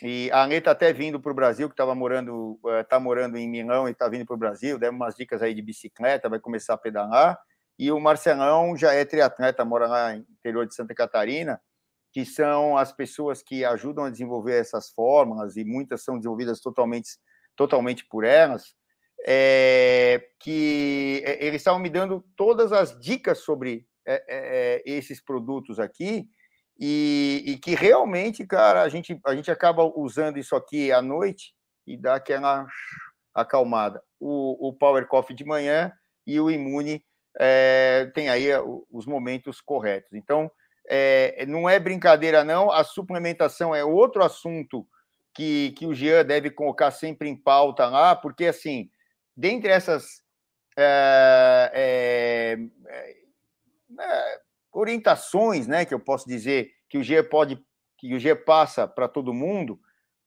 [0.00, 3.36] E a Alê está até vindo para o Brasil, que estava morando, está eh, morando
[3.36, 6.40] em Milão e está vindo para o Brasil, deu umas dicas aí de bicicleta, vai
[6.40, 7.38] começar a pedalar.
[7.78, 11.60] E o Marcelão já é triatleta, mora lá no interior de Santa Catarina,
[12.12, 17.10] que são as pessoas que ajudam a desenvolver essas fórmulas, e muitas são desenvolvidas totalmente,
[17.56, 18.74] totalmente por elas,
[19.26, 25.78] é, que eh, eles estavam me dando todas as dicas sobre é, é, esses produtos
[25.78, 26.28] aqui,
[26.78, 31.54] e, e, que realmente, cara, a gente, a gente acaba usando isso aqui à noite
[31.86, 32.66] e dá aquela
[33.34, 34.02] acalmada.
[34.18, 35.92] O, o Power Coffee de manhã
[36.26, 37.04] e o Imune
[37.38, 38.48] é, tem aí
[38.90, 40.12] os momentos corretos.
[40.12, 40.50] Então,
[40.88, 42.70] é, não é brincadeira, não.
[42.70, 44.86] A suplementação é outro assunto
[45.34, 48.90] que, que o Jean deve colocar sempre em pauta lá, porque, assim,
[49.36, 50.22] dentre essas
[50.76, 52.58] é,
[54.72, 57.62] orientações, né, que eu posso dizer que o G pode,
[57.98, 59.80] que o G passa para todo mundo,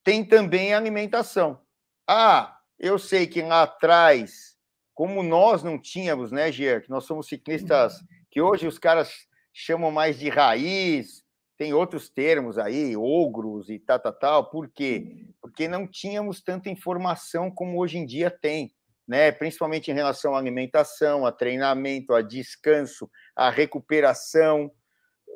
[0.04, 1.60] tem também a alimentação.
[2.08, 4.56] Ah, eu sei que lá atrás,
[4.94, 9.90] como nós não tínhamos, né, G, que nós somos ciclistas que hoje os caras chamam
[9.90, 11.24] mais de raiz,
[11.58, 14.50] tem outros termos aí, ogros e tal, tal, tal.
[14.50, 15.26] Por quê?
[15.42, 18.74] Porque não tínhamos tanta informação como hoje em dia tem,
[19.08, 19.32] né?
[19.32, 24.72] Principalmente em relação à alimentação, a treinamento, a descanso, a recuperação,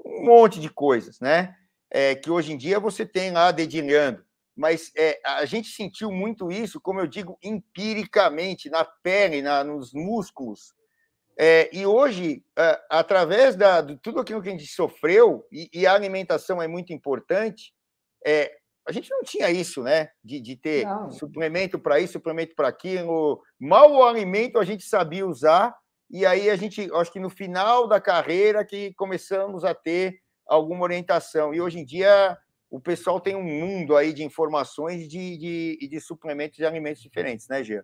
[0.05, 1.55] um monte de coisas, né?
[1.91, 4.23] É, que hoje em dia você tem lá dedilhando.
[4.55, 9.93] Mas é, a gente sentiu muito isso, como eu digo, empiricamente, na pele, na, nos
[9.93, 10.73] músculos.
[11.39, 12.43] É, e hoje,
[12.89, 16.91] através da, de tudo aquilo que a gente sofreu, e, e a alimentação é muito
[16.91, 17.73] importante,
[18.25, 20.09] é, a gente não tinha isso, né?
[20.23, 21.11] De, de ter não.
[21.11, 23.41] suplemento para isso, suplemento para aquilo.
[23.59, 25.75] Mal o alimento a gente sabia usar
[26.09, 30.83] e aí a gente, acho que no final da carreira que começamos a ter alguma
[30.83, 31.53] orientação.
[31.53, 32.37] E hoje em dia
[32.69, 37.47] o pessoal tem um mundo aí de informações de, de, de suplementos de alimentos diferentes,
[37.47, 37.83] né, Gê?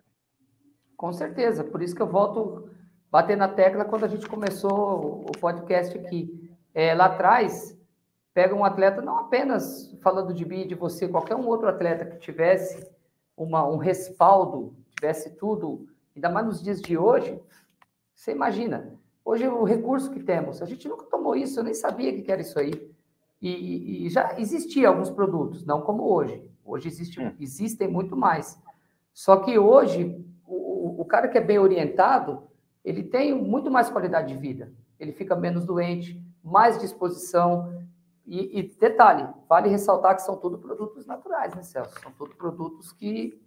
[0.96, 2.70] Com certeza, por isso que eu volto
[3.10, 6.50] bater na tecla quando a gente começou o podcast aqui.
[6.74, 7.75] É, lá atrás,
[8.36, 12.18] pega um atleta, não apenas falando de mim, de você, qualquer um outro atleta que
[12.18, 12.86] tivesse
[13.34, 17.40] uma, um respaldo, tivesse tudo, ainda mais nos dias de hoje,
[18.14, 18.92] você imagina,
[19.24, 22.42] hoje o recurso que temos, a gente nunca tomou isso, eu nem sabia que era
[22.42, 22.74] isso aí.
[23.40, 26.44] E, e já existiam alguns produtos, não como hoje.
[26.62, 27.34] Hoje existe, hum.
[27.40, 28.60] existem muito mais.
[29.14, 32.42] Só que hoje, o, o cara que é bem orientado,
[32.84, 34.70] ele tem muito mais qualidade de vida.
[35.00, 37.86] Ele fica menos doente, mais disposição.
[38.26, 41.98] E, e detalhe, vale ressaltar que são todos produtos naturais, né, Celso?
[42.00, 43.40] São todos produtos que.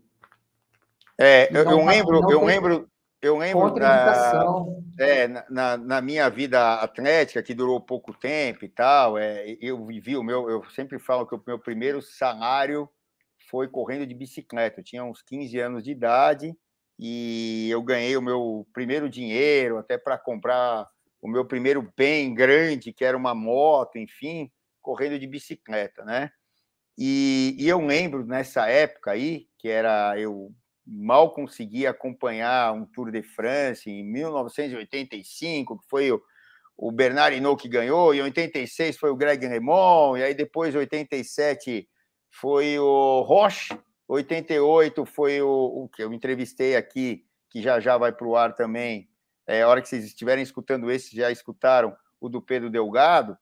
[1.18, 2.90] É, eu, eu lembro, eu lembro,
[3.22, 4.64] eu lembro da,
[4.98, 10.16] é, na, na, minha vida atlética, que durou pouco tempo e tal, é, eu vivi
[10.16, 12.90] o meu, eu sempre falo que o meu primeiro salário
[13.50, 14.80] foi correndo de bicicleta.
[14.80, 16.56] Eu tinha uns 15 anos de idade
[16.98, 20.88] e eu ganhei o meu primeiro dinheiro até para comprar
[21.22, 24.50] o meu primeiro bem grande, que era uma moto, enfim,
[24.82, 26.32] correndo de bicicleta, né?
[26.98, 30.54] E, e eu lembro nessa época aí, que era eu
[30.86, 36.22] mal consegui acompanhar um Tour de France em 1985, que foi o,
[36.76, 40.80] o Bernard Hinault que ganhou, em 86 foi o Greg LeMond, e aí depois, em
[40.80, 41.88] 87,
[42.32, 43.78] foi o Roche,
[44.08, 48.56] 88 foi o, o que eu entrevistei aqui, que já já vai para o ar
[48.56, 49.08] também.
[49.48, 53.38] É, a hora que vocês estiverem escutando esse, já escutaram o do Pedro Delgado.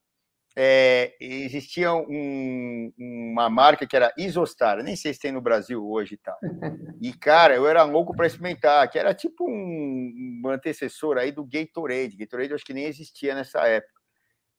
[0.60, 6.16] É, existia um, uma marca que era Isostar, nem sei se tem no Brasil hoje
[6.16, 6.36] e tal.
[7.00, 11.46] E, cara, eu era louco para experimentar, que era tipo um, um, antecessor aí do
[11.46, 12.18] Gatorade.
[12.18, 14.02] Gatorade eu acho que nem existia nessa época.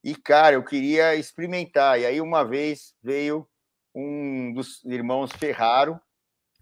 [0.01, 1.99] E, cara, eu queria experimentar.
[1.99, 3.45] E aí, uma vez veio
[3.93, 5.99] um dos irmãos Ferraro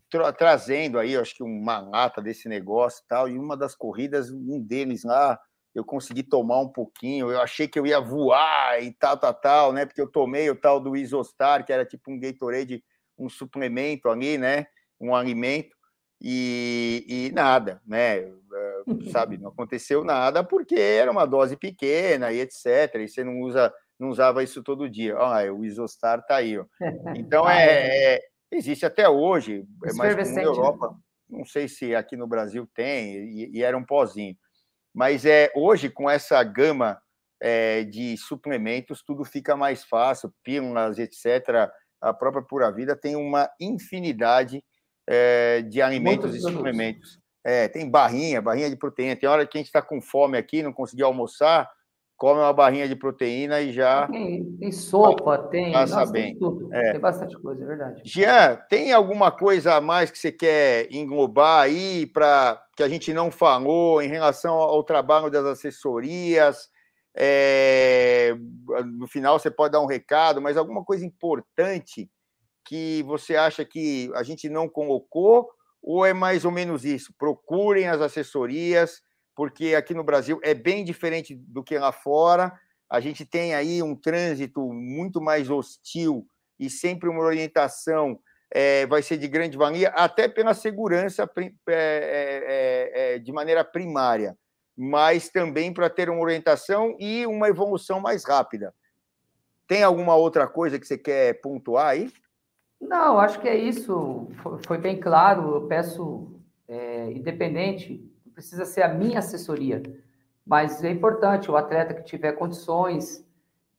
[0.09, 3.29] tra trazendo aí, acho que uma lata desse negócio e tal.
[3.29, 5.39] E uma das corridas, um deles lá
[5.77, 9.71] eu consegui tomar um pouquinho, eu achei que eu ia voar e tal, tal, tal,
[9.71, 9.85] né?
[9.85, 12.83] Porque eu tomei o tal do Isostar, que era tipo um Gatorade,
[13.15, 14.65] um suplemento ali, né?
[14.99, 15.75] Um alimento,
[16.19, 18.21] e, e nada, né?
[18.21, 18.31] Eh,
[19.11, 22.95] sabe, não aconteceu nada porque era uma dose pequena e etc.
[22.95, 25.15] E você não usa, não usava isso todo dia.
[25.15, 26.65] Ah, o Isostar tá aí, ó.
[27.15, 28.21] Então é, é
[28.51, 30.43] existe até hoje, é mais comum na né?
[30.43, 30.97] Europa.
[31.29, 34.35] Não sei se aqui no Brasil tem, e, e era um pozinho.
[34.97, 36.99] Mas é hoje, com essa gama
[37.39, 41.69] é, de suplementos, tudo fica mais fácil, pílulas, etc.
[42.01, 44.63] A própria Pura Vida tem uma infinidade
[45.07, 47.19] é, de alimentos Muitos e suplementos.
[47.45, 49.15] É, tem barrinha, barrinha de proteína.
[49.15, 51.69] Tem hora que a gente está com fome aqui, não conseguiu almoçar,
[52.17, 54.07] come uma barrinha de proteína e já.
[54.07, 55.71] Tem, tem sopa, tem.
[55.71, 56.31] Passa nossa, bem.
[56.31, 56.73] Tem tudo.
[56.73, 56.91] É.
[56.91, 58.01] Tem bastante coisa, é verdade.
[58.03, 63.13] Jean, tem alguma coisa a mais que você quer englobar aí para que a gente
[63.13, 66.69] não falou em relação ao trabalho das assessorias?
[67.15, 68.35] É,
[68.85, 72.09] no final você pode dar um recado, mas alguma coisa importante
[72.65, 75.49] que você acha que a gente não colocou,
[75.81, 77.13] ou é mais ou menos isso?
[77.17, 79.01] Procurem as assessorias
[79.37, 82.59] porque aqui no Brasil é bem diferente do que lá fora.
[82.89, 86.27] A gente tem aí um trânsito muito mais hostil
[86.59, 88.19] e sempre uma orientação
[88.49, 94.35] é, vai ser de grande valia, até pela segurança é, é, é, de maneira primária,
[94.75, 98.73] mas também para ter uma orientação e uma evolução mais rápida.
[99.67, 102.11] Tem alguma outra coisa que você quer pontuar aí?
[102.81, 104.29] Não, acho que é isso.
[104.65, 105.55] Foi bem claro.
[105.55, 109.81] Eu peço, é, independente precisa ser a minha assessoria.
[110.45, 113.25] Mas é importante o atleta que tiver condições,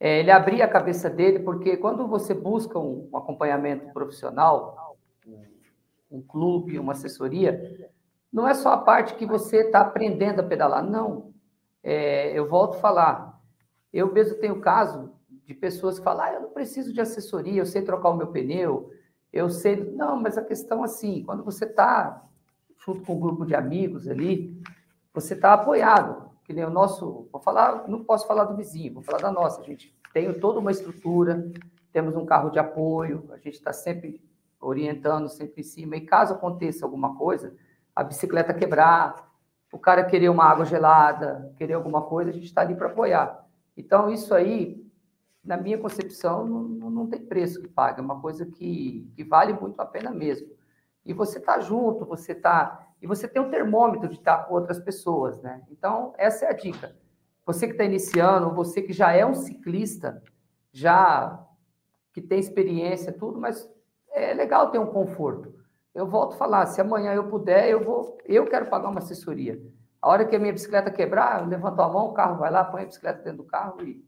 [0.00, 4.98] é, ele abrir a cabeça dele, porque quando você busca um, um acompanhamento profissional,
[6.10, 7.88] um, clube, uma assessoria,
[8.32, 11.32] não é só a parte que você está aprendendo a pedalar, não.
[11.80, 13.40] É, eu volto a falar,
[13.92, 15.12] eu mesmo tenho caso
[15.46, 18.26] de pessoas que falam, ah, eu não preciso de assessoria, eu sei trocar o meu
[18.26, 18.90] pneu,
[19.32, 19.76] eu sei.
[19.76, 22.28] Não, mas a questão assim, quando você está
[22.84, 24.60] junto com um grupo de amigos ali,
[25.12, 26.28] você está apoiado.
[26.44, 29.60] Que nem o nosso, vou falar, não posso falar do vizinho, vou falar da nossa.
[29.60, 31.52] A gente tem toda uma estrutura,
[31.92, 34.22] temos um carro de apoio, a gente está sempre
[34.58, 35.96] orientando, sempre em cima.
[35.96, 37.54] E caso aconteça alguma coisa,
[37.94, 39.30] a bicicleta quebrar,
[39.70, 43.46] o cara querer uma água gelada, querer alguma coisa, a gente está ali para apoiar.
[43.76, 44.82] Então, isso aí,
[45.44, 49.52] na minha concepção, não, não tem preço que pague, é uma coisa que, que vale
[49.52, 50.48] muito a pena mesmo
[51.08, 52.86] e você está junto, você está.
[53.00, 55.62] E você tem um termômetro de estar com outras pessoas, né?
[55.70, 56.94] Então, essa é a dica.
[57.46, 60.22] Você que está iniciando, você que já é um ciclista,
[60.70, 61.42] já
[62.12, 63.66] que tem experiência, tudo, mas
[64.12, 65.54] é legal ter um conforto.
[65.94, 69.58] Eu volto a falar, se amanhã eu puder, eu vou, eu quero pagar uma assessoria.
[70.02, 72.64] A hora que a minha bicicleta quebrar, eu levanto a mão, o carro vai lá,
[72.64, 74.04] põe a bicicleta dentro do carro e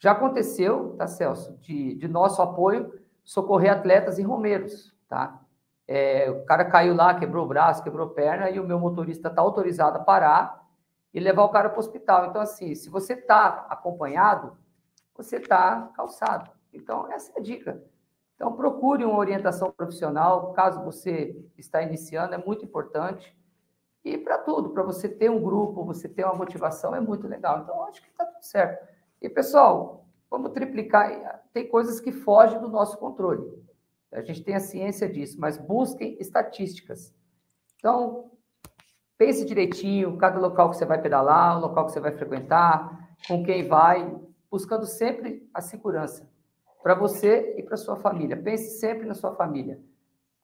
[0.00, 5.40] já aconteceu, tá, Celso, de, de nosso apoio socorrer atletas em Romeiros, tá?
[5.92, 9.26] É, o cara caiu lá, quebrou o braço, quebrou a perna, e o meu motorista
[9.26, 10.64] está autorizado a parar
[11.12, 12.26] e levar o cara para o hospital.
[12.26, 14.56] Então, assim, se você está acompanhado,
[15.16, 16.48] você está calçado.
[16.72, 17.82] Então, essa é a dica.
[18.36, 23.36] Então, procure uma orientação profissional, caso você está iniciando, é muito importante.
[24.04, 27.62] E para tudo, para você ter um grupo, você ter uma motivação, é muito legal.
[27.62, 28.86] Então, acho que está tudo certo.
[29.20, 31.42] E, pessoal, vamos triplicar.
[31.52, 33.68] Tem coisas que fogem do nosso controle.
[34.12, 37.14] A gente tem a ciência disso, mas busquem estatísticas.
[37.76, 38.32] Então,
[39.16, 43.42] pense direitinho, cada local que você vai pedalar, o local que você vai frequentar, com
[43.44, 44.18] quem vai,
[44.50, 46.28] buscando sempre a segurança
[46.82, 48.36] para você e para sua família.
[48.36, 49.80] Pense sempre na sua família.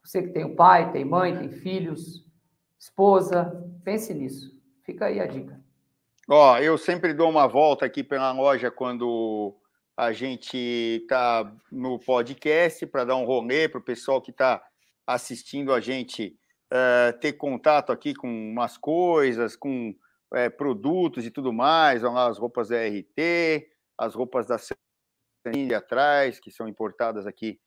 [0.04, 2.24] Você que tem um pai, tem mãe, tem filhos,
[2.78, 4.54] esposa, pense nisso.
[4.84, 5.60] Fica aí a dica.
[6.28, 9.54] Ó, eu sempre dou uma volta aqui pela loja quando
[9.96, 14.62] a gente está no podcast para dar um rolê para o pessoal que está
[15.06, 16.38] assistindo a gente
[16.70, 22.02] uh, ter contato aqui com umas coisas, com uh, produtos e tudo mais.
[22.02, 24.58] Vão lá as roupas da RT, as roupas da
[25.46, 27.58] ali atrás, que são importadas aqui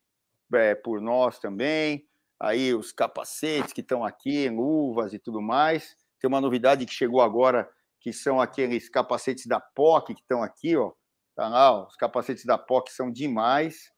[0.54, 2.06] uh, por nós também.
[2.40, 5.96] Aí os capacetes que estão aqui, luvas e tudo mais.
[6.20, 7.68] Tem uma novidade que chegou agora,
[8.00, 10.94] que são aqueles capacetes da POC que estão aqui, ó
[11.40, 13.90] Tá lá, ó, os capacetes da POC são demais.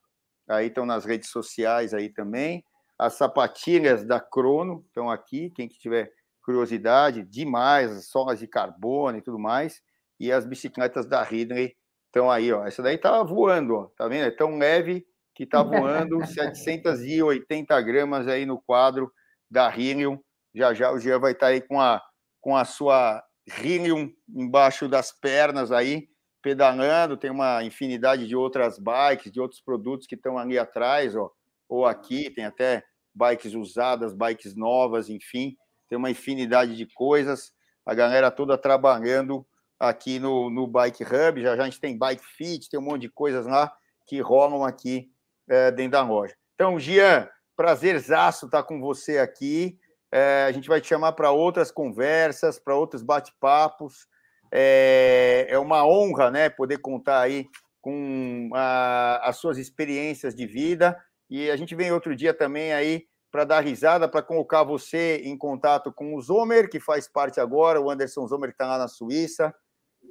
[0.48, 2.64] Aí estão nas redes sociais aí também.
[2.96, 6.12] As sapatilhas da Crono estão aqui, quem que tiver
[6.44, 9.82] curiosidade, demais, as solas de carbono e tudo mais.
[10.20, 11.74] E as bicicletas da Ridley
[12.06, 12.64] estão aí, ó.
[12.64, 13.86] Essa daí tá voando, ó.
[13.98, 14.24] Tá vendo?
[14.24, 15.04] É tão leve
[15.34, 19.12] que tá voando 780 gramas aí no quadro
[19.50, 20.16] da Helium.
[20.54, 22.00] Já já o Jean vai estar tá aí com a,
[22.40, 26.06] com a sua Helium embaixo das pernas aí,
[26.42, 31.30] pedalando, tem uma infinidade de outras bikes, de outros produtos que estão ali atrás, ó,
[31.68, 32.82] ou aqui, tem até
[33.14, 35.56] bikes usadas, bikes novas, enfim,
[35.88, 37.52] tem uma infinidade de coisas.
[37.86, 39.46] A galera toda trabalhando
[39.78, 43.02] aqui no, no Bike Hub, já, já a gente tem Bike Fit, tem um monte
[43.02, 43.72] de coisas lá
[44.06, 45.10] que rolam aqui
[45.48, 46.34] é, dentro da loja.
[46.54, 49.78] Então, Gian, prazerzaço estar com você aqui.
[50.10, 54.06] É, a gente vai te chamar para outras conversas, para outros bate-papos.
[54.52, 57.46] É, é uma honra, né, poder contar aí
[57.80, 60.96] com a, as suas experiências de vida.
[61.28, 65.36] E a gente vem outro dia também aí para dar risada, para colocar você em
[65.36, 68.88] contato com o Zomer, que faz parte agora, o Anderson Zomer, que está lá na
[68.88, 69.54] Suíça.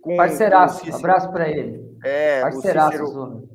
[0.02, 1.80] Com, Parceiraço, um abraço para ele.
[2.04, 3.50] É, Parceiraço, o Cícero, Zomer.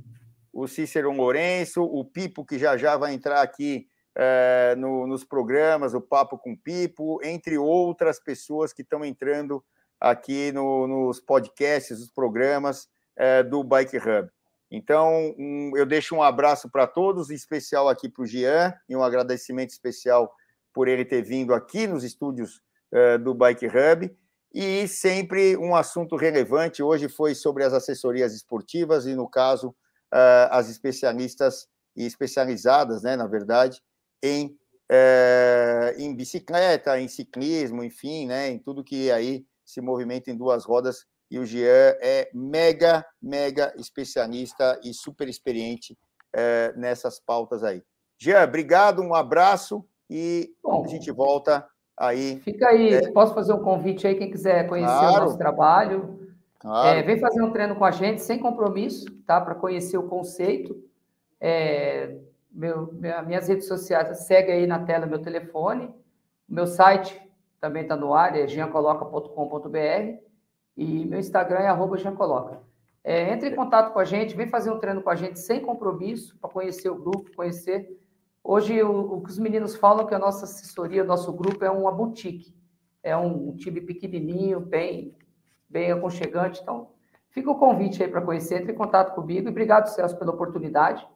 [0.53, 5.93] o Cícero Lourenço, o Pipo, que já já vai entrar aqui é, no, nos programas,
[5.93, 9.63] o Papo com Pipo, entre outras pessoas que estão entrando
[10.01, 14.31] aqui no, nos podcasts, os programas é, do Bike Hub.
[14.71, 18.97] Então, um, eu deixo um abraço para todos, em especial aqui para o Jean, e
[18.97, 20.33] um agradecimento especial
[20.73, 22.61] por ele ter vindo aqui nos estúdios
[22.93, 24.15] uh, do Bike Hub.
[24.53, 26.83] E sempre um assunto relevante.
[26.83, 33.17] Hoje foi sobre as assessorias esportivas e, no caso, uh, as especialistas e especializadas, né,
[33.17, 33.81] na verdade,
[34.23, 34.59] em,
[34.91, 40.65] uh, em bicicleta, em ciclismo, enfim, né, em tudo que aí se movimenta em duas
[40.65, 41.05] rodas.
[41.29, 45.99] E o Jean é mega, mega especialista e super experiente
[46.33, 47.83] é, nessas pautas aí.
[48.17, 51.67] Jean, obrigado, um abraço e Bom, a gente volta
[51.97, 52.41] aí.
[52.41, 53.11] Fica aí, é...
[53.11, 55.17] posso fazer um convite aí, quem quiser conhecer claro.
[55.17, 56.31] o nosso trabalho.
[56.61, 56.99] Claro.
[56.99, 59.41] É, vem fazer um treino com a gente, sem compromisso, tá?
[59.41, 60.81] Para conhecer o conceito.
[61.41, 62.17] É,
[62.51, 62.93] meu,
[63.27, 65.95] minhas redes sociais, segue aí na tela meu telefone.
[66.49, 67.21] Meu site
[67.67, 70.21] também está no ar, é giancoloca.com.br.
[70.77, 72.61] E meu Instagram é arroba Giancoloca.
[73.03, 75.61] É, entre em contato com a gente, vem fazer um treino com a gente sem
[75.61, 77.89] compromisso, para conhecer o grupo, conhecer.
[78.43, 81.71] Hoje, o, o, que os meninos falam é que a nossa assessoria, nosso grupo é
[81.71, 82.55] uma boutique.
[83.03, 85.17] É um, um time pequenininho, bem,
[85.69, 86.61] bem aconchegante.
[86.63, 86.91] Então,
[87.31, 89.49] fica o convite aí para conhecer, entre em contato comigo.
[89.49, 91.07] E obrigado, Celso, pela oportunidade.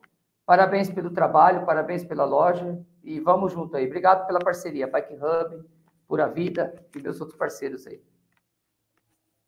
[0.44, 2.80] Parabéns pelo trabalho, parabéns pela loja.
[3.04, 3.86] E vamos junto aí.
[3.86, 5.64] Obrigado pela parceria, Bike Hub,
[6.10, 8.02] Pura Vida e meus outros parceiros aí.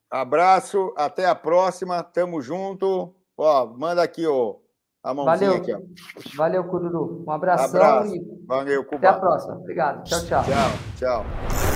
[0.08, 3.12] Abraço, até a próxima, tamo junto.
[3.36, 4.58] Ó, manda aqui ó,
[5.02, 5.60] a mãozinha Valeu.
[5.60, 6.36] aqui, ó.
[6.36, 7.24] Valeu, Cururu.
[7.26, 8.14] Um abração Abraço.
[8.14, 8.96] e Valeu, Cuba.
[8.98, 9.56] Até a próxima.
[9.56, 10.04] Obrigado.
[10.04, 10.44] Tchau, tchau.
[10.44, 11.71] Tchau, tchau.